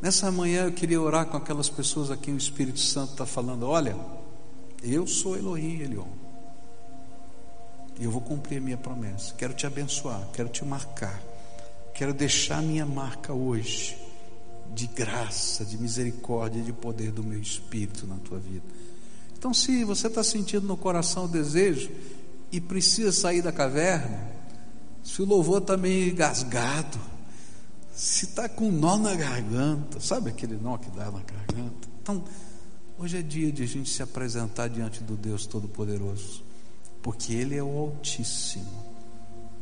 Nessa 0.00 0.30
manhã 0.30 0.66
eu 0.66 0.72
queria 0.72 1.00
orar 1.00 1.26
com 1.26 1.36
aquelas 1.36 1.68
pessoas 1.68 2.10
a 2.10 2.16
quem 2.16 2.34
o 2.34 2.38
Espírito 2.38 2.78
Santo 2.78 3.12
está 3.12 3.26
falando: 3.26 3.66
olha, 3.66 3.96
eu 4.82 5.06
sou 5.06 5.36
Elohim 5.36 5.80
Elion. 5.80 6.06
E 7.98 8.04
eu 8.04 8.10
vou 8.10 8.20
cumprir 8.20 8.58
a 8.58 8.60
minha 8.60 8.76
promessa. 8.76 9.34
Quero 9.34 9.54
te 9.54 9.66
abençoar, 9.66 10.28
quero 10.32 10.48
te 10.48 10.64
marcar. 10.64 11.20
Quero 11.98 12.14
deixar 12.14 12.62
minha 12.62 12.86
marca 12.86 13.32
hoje 13.32 13.98
de 14.72 14.86
graça, 14.86 15.64
de 15.64 15.76
misericórdia, 15.76 16.62
de 16.62 16.72
poder 16.72 17.10
do 17.10 17.24
meu 17.24 17.40
Espírito 17.40 18.06
na 18.06 18.14
tua 18.18 18.38
vida. 18.38 18.62
Então, 19.36 19.52
se 19.52 19.82
você 19.82 20.06
está 20.06 20.22
sentindo 20.22 20.64
no 20.64 20.76
coração 20.76 21.24
o 21.24 21.28
desejo 21.28 21.90
e 22.52 22.60
precisa 22.60 23.10
sair 23.10 23.42
da 23.42 23.50
caverna, 23.50 24.30
se 25.02 25.20
o 25.20 25.24
louvor 25.24 25.60
está 25.60 25.76
meio 25.76 26.12
engasgado, 26.12 27.00
se 27.92 28.26
está 28.26 28.48
com 28.48 28.68
um 28.68 28.70
nó 28.70 28.96
na 28.96 29.16
garganta, 29.16 29.98
sabe 29.98 30.30
aquele 30.30 30.54
nó 30.54 30.78
que 30.78 30.90
dá 30.90 31.06
na 31.06 31.18
garganta? 31.24 31.88
Então, 32.00 32.22
hoje 32.96 33.18
é 33.18 33.22
dia 33.22 33.50
de 33.50 33.64
a 33.64 33.66
gente 33.66 33.90
se 33.90 34.04
apresentar 34.04 34.68
diante 34.68 35.02
do 35.02 35.16
Deus 35.16 35.46
Todo-Poderoso, 35.46 36.44
porque 37.02 37.32
Ele 37.32 37.56
é 37.56 37.62
o 37.62 37.76
Altíssimo 37.76 38.87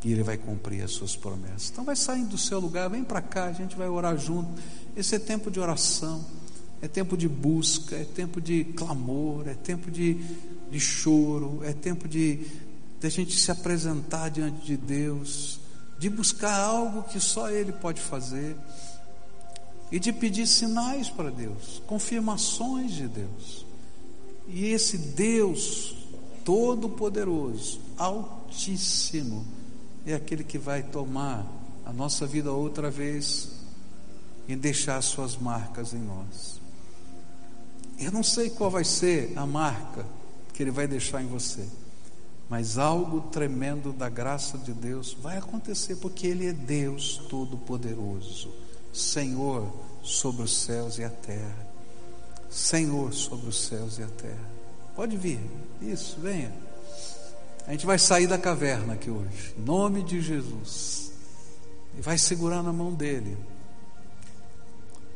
e 0.07 0.13
Ele 0.13 0.23
vai 0.23 0.37
cumprir 0.39 0.85
as 0.85 0.93
suas 0.93 1.17
promessas. 1.17 1.69
Então, 1.73 1.85
vai 1.85 1.97
saindo 1.97 2.29
do 2.29 2.39
seu 2.39 2.61
lugar, 2.61 2.89
vem 2.89 3.03
para 3.03 3.21
cá, 3.21 3.47
a 3.47 3.53
gente 3.53 3.75
vai 3.75 3.89
orar 3.89 4.17
junto. 4.17 4.49
Esse 4.97 5.17
é 5.17 5.19
tempo 5.19 5.51
de 5.51 5.59
oração, 5.59 6.25
é 6.81 6.87
tempo 6.87 7.17
de 7.17 7.29
busca, 7.29 7.97
é 7.97 8.05
tempo 8.05 8.41
de 8.41 8.63
clamor, 8.63 9.49
é 9.49 9.55
tempo 9.55 9.91
de, 9.91 10.15
de 10.71 10.79
choro, 10.79 11.59
é 11.65 11.73
tempo 11.73 12.07
de, 12.07 12.37
de 13.01 13.07
a 13.09 13.11
gente 13.11 13.37
se 13.37 13.51
apresentar 13.51 14.29
diante 14.29 14.65
de 14.65 14.77
Deus, 14.77 15.59
de 15.99 16.09
buscar 16.09 16.57
algo 16.57 17.03
que 17.03 17.19
só 17.19 17.51
Ele 17.51 17.73
pode 17.73 18.01
fazer 18.01 18.57
e 19.91 19.99
de 19.99 20.13
pedir 20.13 20.47
sinais 20.47 21.11
para 21.11 21.33
Deus, 21.33 21.83
confirmações 21.85 22.93
de 22.93 23.09
Deus. 23.09 23.67
E 24.47 24.67
esse 24.67 24.97
Deus 24.99 25.97
Todo-Poderoso, 26.45 27.81
Altíssimo, 27.99 29.45
é 30.07 30.15
aquele 30.15 30.45
que 30.45 30.57
vai 30.57 30.83
tomar 30.83 31.45
a 31.85 31.93
nossa 31.93 32.27
vida 32.27 32.53
outra 32.53 32.91
vez 32.91 33.51
e 34.47 34.55
deixar 34.55 35.03
suas 35.03 35.37
marcas 35.37 35.93
em 35.93 35.99
nós. 35.99 36.61
Eu 37.99 38.13
não 38.13 38.23
sei 38.23 38.51
qual 38.51 38.71
vai 38.71 38.85
ser 38.85 39.33
a 39.37 39.45
marca 39.47 40.05
que 40.53 40.63
Ele 40.63 40.71
vai 40.71 40.87
deixar 40.87 41.23
em 41.23 41.27
você, 41.27 41.67
mas 42.49 42.79
algo 42.79 43.23
tremendo 43.33 43.93
da 43.93 44.09
graça 44.09 44.57
de 44.57 44.73
Deus 44.73 45.17
vai 45.21 45.39
acontecer, 45.39 45.97
porque 45.97 46.27
Ele 46.27 46.47
é 46.47 46.53
Deus 46.53 47.19
Todo-Poderoso. 47.29 48.53
Senhor 48.93 49.71
sobre 50.03 50.43
os 50.43 50.57
céus 50.57 50.99
e 50.99 51.05
a 51.05 51.11
terra. 51.11 51.67
Senhor 52.49 53.13
sobre 53.13 53.49
os 53.49 53.61
céus 53.61 53.99
e 53.99 54.03
a 54.03 54.09
terra. 54.09 54.51
Pode 54.95 55.17
vir, 55.17 55.41
isso, 55.83 56.19
venha. 56.21 56.66
A 57.67 57.73
gente 57.73 57.85
vai 57.85 57.99
sair 57.99 58.29
da 58.29 58.39
caverna 58.39 58.95
aqui 58.95 59.11
hoje, 59.11 59.55
em 59.59 59.63
nome 59.63 60.03
de 60.05 60.21
Jesus, 60.21 61.13
e 61.99 62.01
vai 62.01 62.17
segurar 62.17 62.63
na 62.63 62.73
mão 62.73 62.95
dele. 62.95 63.37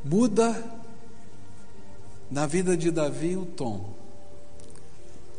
Muda 0.04 0.80
na 2.28 2.46
vida 2.46 2.76
de 2.76 2.90
Davi 2.90 3.36
o 3.36 3.46
tom, 3.46 3.94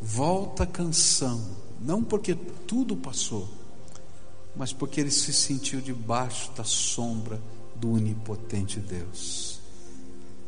volta 0.01 0.64
a 0.64 0.68
canção, 0.68 1.43
não 1.82 2.01
porque 2.01 2.34
tudo 2.34 2.95
passou, 2.95 3.49
mas 4.55 4.72
porque 4.72 5.01
ele 5.01 5.12
se 5.12 5.34
sentiu 5.34 5.82
debaixo 5.82 6.51
da 6.51 6.64
sombra 6.64 7.41
do 7.76 7.93
onipotente 7.93 8.80
Deus. 8.80 9.59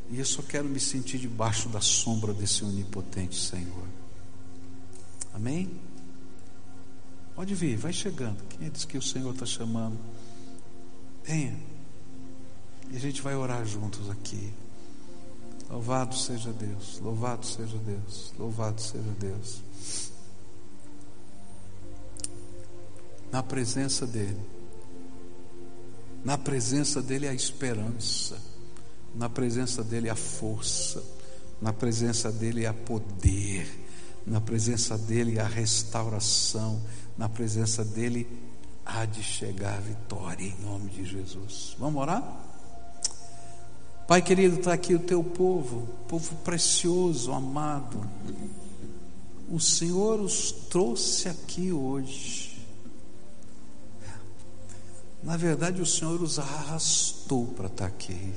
E 0.10 0.20
eu 0.20 0.26
só 0.26 0.42
quero 0.42 0.70
me 0.70 0.80
sentir 0.80 1.18
debaixo 1.18 1.68
da 1.68 1.82
sombra 1.82 2.34
desse 2.34 2.64
onipotente 2.64 3.38
Senhor. 3.38 3.88
Amém? 5.34 5.70
Pode 7.36 7.56
vir, 7.56 7.78
vai 7.78 7.92
chegando. 7.92 8.44
Quem 8.50 8.68
é 8.68 8.70
que 8.70 8.98
o 8.98 9.02
Senhor 9.02 9.34
está 9.34 9.46
chamando? 9.46 9.98
Venha. 11.24 11.58
E 12.92 12.98
a 12.98 13.00
gente 13.00 13.22
vai 13.22 13.36
orar 13.36 13.66
juntos 13.66 14.10
aqui. 14.10 14.54
Louvado 15.70 16.16
seja 16.16 16.52
Deus, 16.52 17.00
louvado 17.00 17.46
seja 17.46 17.78
Deus, 17.78 18.34
louvado 18.38 18.80
seja 18.80 19.10
Deus. 19.20 19.62
Na 23.32 23.42
presença 23.42 24.06
dEle 24.06 24.54
na 26.24 26.38
presença 26.38 27.02
dele 27.02 27.28
a 27.28 27.34
esperança, 27.34 28.38
na 29.14 29.30
presença 29.30 29.84
dele 29.84 30.10
a 30.10 30.16
força, 30.16 31.04
na 31.62 31.74
presença 31.74 32.32
dele 32.32 32.66
a 32.66 32.74
poder, 32.74 33.68
na 34.26 34.40
presença 34.42 34.98
dele 34.98 35.40
a 35.40 35.48
restauração, 35.48 36.82
na 37.18 37.28
presença 37.28 37.84
dele 37.84 38.28
há 38.86 39.06
de 39.06 39.24
chegar 39.24 39.78
a 39.78 39.82
vitória 39.82 40.46
em 40.46 40.56
nome 40.62 40.90
de 40.90 41.06
Jesus. 41.06 41.76
Vamos 41.80 42.02
orar? 42.02 42.24
Pai 44.08 44.22
querido, 44.22 44.58
está 44.58 44.74
aqui 44.74 44.94
o 44.94 45.00
teu 45.00 45.24
povo, 45.24 45.88
povo 46.08 46.36
precioso, 46.38 47.32
amado. 47.32 48.00
O 49.50 49.60
Senhor 49.60 50.20
os 50.20 50.52
trouxe 50.52 51.30
aqui 51.30 51.72
hoje 51.72 52.54
na 55.24 55.38
verdade, 55.38 55.82
o 55.82 55.86
Senhor 55.86 56.22
os 56.22 56.38
arrastou 56.38 57.48
para 57.48 57.68
estar 57.68 57.86
aqui. 57.86 58.34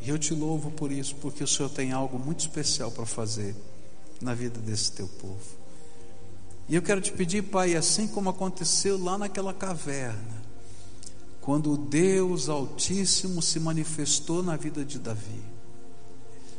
E 0.00 0.08
eu 0.08 0.16
te 0.16 0.32
louvo 0.32 0.70
por 0.70 0.92
isso, 0.92 1.16
porque 1.16 1.42
o 1.42 1.48
Senhor 1.48 1.68
tem 1.68 1.90
algo 1.90 2.16
muito 2.18 2.40
especial 2.40 2.92
para 2.92 3.04
fazer 3.04 3.54
na 4.22 4.34
vida 4.34 4.60
desse 4.60 4.92
teu 4.92 5.08
povo. 5.08 5.62
E 6.68 6.74
eu 6.74 6.82
quero 6.82 7.00
te 7.00 7.12
pedir, 7.12 7.42
Pai, 7.42 7.74
assim 7.74 8.06
como 8.06 8.30
aconteceu 8.30 9.02
lá 9.02 9.18
naquela 9.18 9.52
caverna, 9.52 10.42
quando 11.40 11.72
o 11.72 11.76
Deus 11.76 12.48
Altíssimo 12.48 13.42
se 13.42 13.58
manifestou 13.58 14.42
na 14.42 14.56
vida 14.56 14.84
de 14.84 14.98
Davi. 14.98 15.42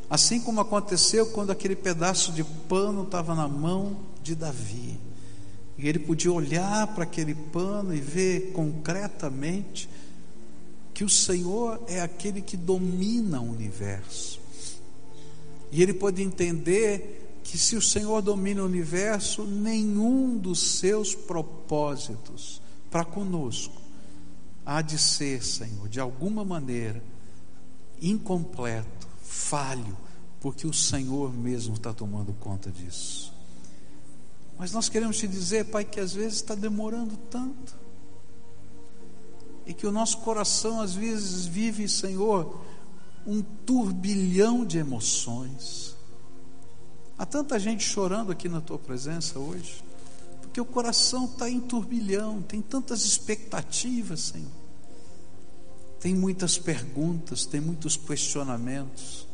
Assim 0.08 0.40
como 0.40 0.60
aconteceu 0.60 1.26
quando 1.26 1.50
aquele 1.50 1.74
pedaço 1.74 2.30
de 2.32 2.44
pano 2.44 3.04
estava 3.04 3.34
na 3.34 3.48
mão 3.48 3.96
de 4.22 4.34
Davi. 4.34 5.00
E 5.78 5.88
ele 5.88 5.98
podia 5.98 6.30
olhar 6.30 6.86
para 6.94 7.04
aquele 7.04 7.34
pano 7.34 7.94
e 7.94 8.00
ver 8.00 8.52
concretamente 8.52 9.88
que 10.92 11.02
o 11.02 11.08
Senhor 11.08 11.82
é 11.88 12.00
aquele 12.00 12.40
que 12.40 12.56
domina 12.56 13.40
o 13.40 13.50
universo. 13.50 14.40
E 15.72 15.82
ele 15.82 15.92
pode 15.92 16.22
entender 16.22 17.23
que 17.44 17.58
se 17.58 17.76
o 17.76 17.82
Senhor 17.82 18.22
domina 18.22 18.62
o 18.62 18.66
universo, 18.66 19.44
nenhum 19.44 20.36
dos 20.36 20.78
seus 20.78 21.14
propósitos 21.14 22.60
para 22.90 23.04
conosco 23.04 23.84
há 24.64 24.80
de 24.80 24.98
ser, 24.98 25.44
Senhor, 25.44 25.88
de 25.88 26.00
alguma 26.00 26.44
maneira 26.44 27.02
incompleto, 28.00 29.06
falho, 29.22 29.96
porque 30.40 30.66
o 30.66 30.72
Senhor 30.72 31.32
mesmo 31.32 31.74
está 31.74 31.92
tomando 31.92 32.32
conta 32.32 32.70
disso. 32.70 33.32
Mas 34.58 34.72
nós 34.72 34.88
queremos 34.88 35.18
te 35.18 35.28
dizer, 35.28 35.66
Pai, 35.66 35.84
que 35.84 36.00
às 36.00 36.14
vezes 36.14 36.34
está 36.34 36.54
demorando 36.54 37.16
tanto. 37.30 37.76
E 39.66 39.74
que 39.74 39.86
o 39.86 39.92
nosso 39.92 40.18
coração 40.18 40.80
às 40.80 40.94
vezes 40.94 41.46
vive, 41.46 41.88
Senhor, 41.88 42.60
um 43.26 43.42
turbilhão 43.42 44.64
de 44.64 44.78
emoções. 44.78 45.96
Há 47.16 47.24
tanta 47.24 47.58
gente 47.58 47.84
chorando 47.84 48.32
aqui 48.32 48.48
na 48.48 48.60
tua 48.60 48.78
presença 48.78 49.38
hoje, 49.38 49.84
porque 50.40 50.60
o 50.60 50.64
coração 50.64 51.26
está 51.26 51.48
em 51.48 51.60
turbilhão, 51.60 52.42
tem 52.42 52.60
tantas 52.60 53.04
expectativas, 53.04 54.20
Senhor. 54.20 54.50
Tem 56.00 56.14
muitas 56.14 56.58
perguntas, 56.58 57.46
tem 57.46 57.60
muitos 57.60 57.96
questionamentos. 57.96 59.26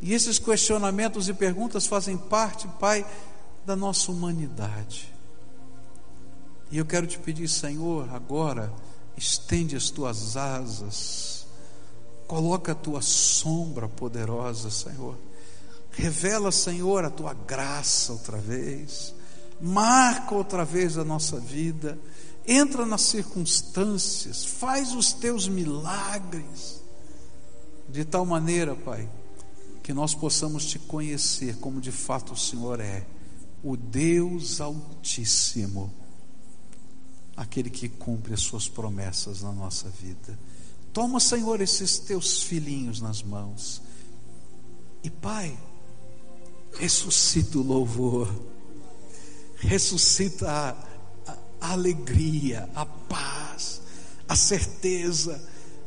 E 0.00 0.12
esses 0.12 0.38
questionamentos 0.38 1.28
e 1.28 1.34
perguntas 1.34 1.86
fazem 1.86 2.16
parte, 2.16 2.68
Pai, 2.78 3.06
da 3.64 3.74
nossa 3.74 4.12
humanidade. 4.12 5.12
E 6.70 6.78
eu 6.78 6.84
quero 6.84 7.06
te 7.06 7.18
pedir, 7.18 7.48
Senhor, 7.48 8.12
agora, 8.14 8.72
estende 9.16 9.76
as 9.76 9.88
tuas 9.88 10.36
asas, 10.36 11.46
coloca 12.26 12.72
a 12.72 12.74
tua 12.74 13.00
sombra 13.00 13.88
poderosa, 13.88 14.70
Senhor. 14.70 15.16
Revela, 15.90 16.52
Senhor, 16.52 17.04
a 17.04 17.10
tua 17.10 17.34
graça 17.34 18.12
outra 18.12 18.38
vez. 18.38 19.14
Marca 19.60 20.34
outra 20.34 20.64
vez 20.64 20.96
a 20.96 21.04
nossa 21.04 21.40
vida. 21.40 21.98
Entra 22.46 22.86
nas 22.86 23.02
circunstâncias, 23.02 24.44
faz 24.44 24.94
os 24.94 25.12
teus 25.12 25.48
milagres. 25.48 26.80
De 27.88 28.04
tal 28.04 28.24
maneira, 28.24 28.74
Pai, 28.74 29.08
que 29.82 29.92
nós 29.92 30.14
possamos 30.14 30.66
te 30.66 30.78
conhecer 30.78 31.56
como 31.56 31.80
de 31.80 31.92
fato 31.92 32.32
o 32.32 32.36
Senhor 32.36 32.80
é 32.80 33.06
o 33.62 33.76
Deus 33.76 34.60
Altíssimo, 34.60 35.92
aquele 37.36 37.70
que 37.70 37.88
cumpre 37.88 38.34
as 38.34 38.40
suas 38.40 38.68
promessas 38.68 39.42
na 39.42 39.52
nossa 39.52 39.88
vida. 39.88 40.38
Toma, 40.92 41.20
Senhor, 41.20 41.60
esses 41.60 41.98
teus 41.98 42.42
filhinhos 42.42 43.00
nas 43.00 43.22
mãos. 43.22 43.82
E 45.02 45.10
Pai, 45.10 45.56
ressuscita 46.78 47.58
o 47.58 47.62
louvor, 47.62 48.32
ressuscita 49.56 50.48
a, 50.48 51.32
a, 51.60 51.72
alegria, 51.72 52.68
a 52.74 52.86
paz, 52.86 53.80
a 54.28 54.36
certeza, 54.36 55.42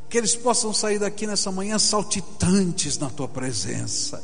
que 0.10 0.18
eles 0.18 0.36
possam 0.36 0.74
sair 0.74 1.00
daqui 1.00 1.26
nessa 1.26 1.52
manhã 1.52 1.80
saltitantes 1.80 2.98
na 2.98 3.10
tua 3.10 3.28
presença 3.28 4.22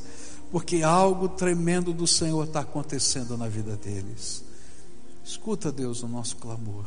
porque 0.52 0.82
algo 0.82 1.28
tremendo 1.28 1.94
do 1.94 2.08
Senhor 2.08 2.46
está 2.46 2.62
acontecendo 2.62 3.38
na 3.38 3.48
vida 3.48 3.76
deles. 3.76 4.44
Escuta, 5.24 5.72
Deus, 5.72 6.04
o 6.04 6.08
nosso 6.08 6.38
clamor 6.38 6.86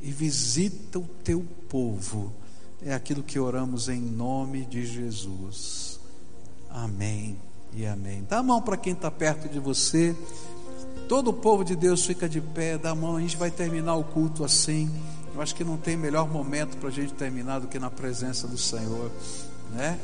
e 0.00 0.10
visita 0.10 0.98
o 0.98 1.08
teu 1.22 1.44
povo. 1.68 2.32
É 2.80 2.94
aquilo 2.94 3.22
que 3.22 3.38
oramos 3.38 3.88
em 3.88 4.00
nome 4.00 4.64
de 4.64 4.86
Jesus. 4.86 6.00
Amém 6.70 7.47
e 7.74 7.86
amém. 7.86 8.24
Dá 8.28 8.38
a 8.38 8.42
mão 8.42 8.60
para 8.60 8.76
quem 8.76 8.92
está 8.92 9.10
perto 9.10 9.48
de 9.48 9.58
você. 9.58 10.16
Todo 11.08 11.28
o 11.28 11.32
povo 11.32 11.64
de 11.64 11.74
Deus 11.74 12.04
fica 12.04 12.28
de 12.28 12.40
pé, 12.40 12.76
dá 12.76 12.90
a 12.90 12.94
mão. 12.94 13.16
A 13.16 13.20
gente 13.20 13.36
vai 13.36 13.50
terminar 13.50 13.94
o 13.96 14.04
culto 14.04 14.44
assim. 14.44 14.90
Eu 15.34 15.42
acho 15.42 15.54
que 15.54 15.62
não 15.64 15.76
tem 15.76 15.96
melhor 15.96 16.28
momento 16.28 16.76
para 16.78 16.88
a 16.88 16.92
gente 16.92 17.12
terminar 17.14 17.60
do 17.60 17.68
que 17.68 17.78
na 17.78 17.90
presença 17.90 18.48
do 18.48 18.58
Senhor, 18.58 19.10
né? 19.72 19.98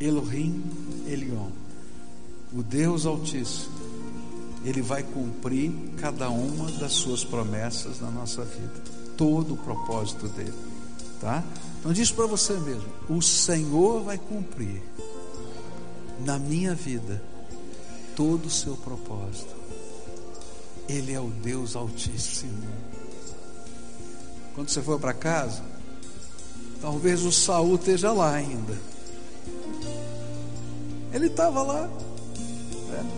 Elohim 0.00 0.64
Elion, 1.06 1.50
o 2.52 2.62
Deus 2.62 3.06
Altíssimo, 3.06 3.72
Ele 4.64 4.82
vai 4.82 5.02
cumprir 5.02 5.70
cada 5.98 6.28
uma 6.28 6.70
das 6.72 6.92
suas 6.92 7.22
promessas 7.22 8.00
na 8.00 8.10
nossa 8.10 8.44
vida, 8.44 8.82
todo 9.16 9.54
o 9.54 9.56
propósito 9.56 10.26
dele, 10.28 10.54
tá? 11.22 11.42
Então 11.78 11.92
diz 11.92 12.10
para 12.10 12.26
você 12.26 12.52
mesmo: 12.54 12.84
o 13.08 13.22
Senhor 13.22 14.02
vai 14.02 14.18
cumprir 14.18 14.82
na 16.20 16.38
minha 16.38 16.74
vida 16.74 17.22
todo 18.14 18.46
o 18.46 18.50
seu 18.50 18.76
propósito. 18.76 19.54
Ele 20.88 21.12
é 21.12 21.20
o 21.20 21.30
Deus 21.30 21.74
Altíssimo. 21.76 22.68
Quando 24.54 24.68
você 24.68 24.82
for 24.82 25.00
para 25.00 25.14
casa, 25.14 25.62
talvez 26.82 27.22
o 27.22 27.32
Saul 27.32 27.76
esteja 27.76 28.12
lá 28.12 28.34
ainda. 28.34 28.76
Ele 31.12 31.28
estava 31.28 31.62
lá. 31.62 31.86
Né? 31.86 33.10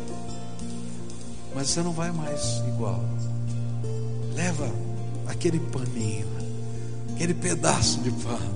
Mas 1.54 1.70
você 1.70 1.82
não 1.82 1.92
vai 1.92 2.12
mais 2.12 2.58
igual. 2.68 3.02
Leva 4.34 4.70
aquele 5.26 5.58
paninho 5.58 6.43
aquele 7.14 7.32
pedaço 7.32 8.00
de 8.00 8.10
pano 8.10 8.54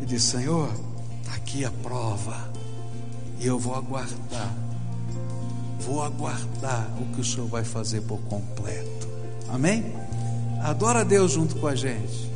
e 0.00 0.06
diz: 0.06 0.22
Senhor, 0.22 0.72
está 1.20 1.34
aqui 1.34 1.64
a 1.64 1.70
prova, 1.70 2.50
e 3.38 3.46
eu 3.46 3.58
vou 3.58 3.74
aguardar, 3.74 4.54
vou 5.80 6.02
aguardar 6.02 6.90
o 7.00 7.14
que 7.14 7.20
o 7.20 7.24
Senhor 7.24 7.46
vai 7.46 7.62
fazer 7.62 8.00
por 8.02 8.18
completo. 8.22 9.08
Amém? 9.48 9.94
Adora 10.62 11.04
Deus 11.04 11.32
junto 11.32 11.56
com 11.56 11.66
a 11.66 11.74
gente. 11.74 12.31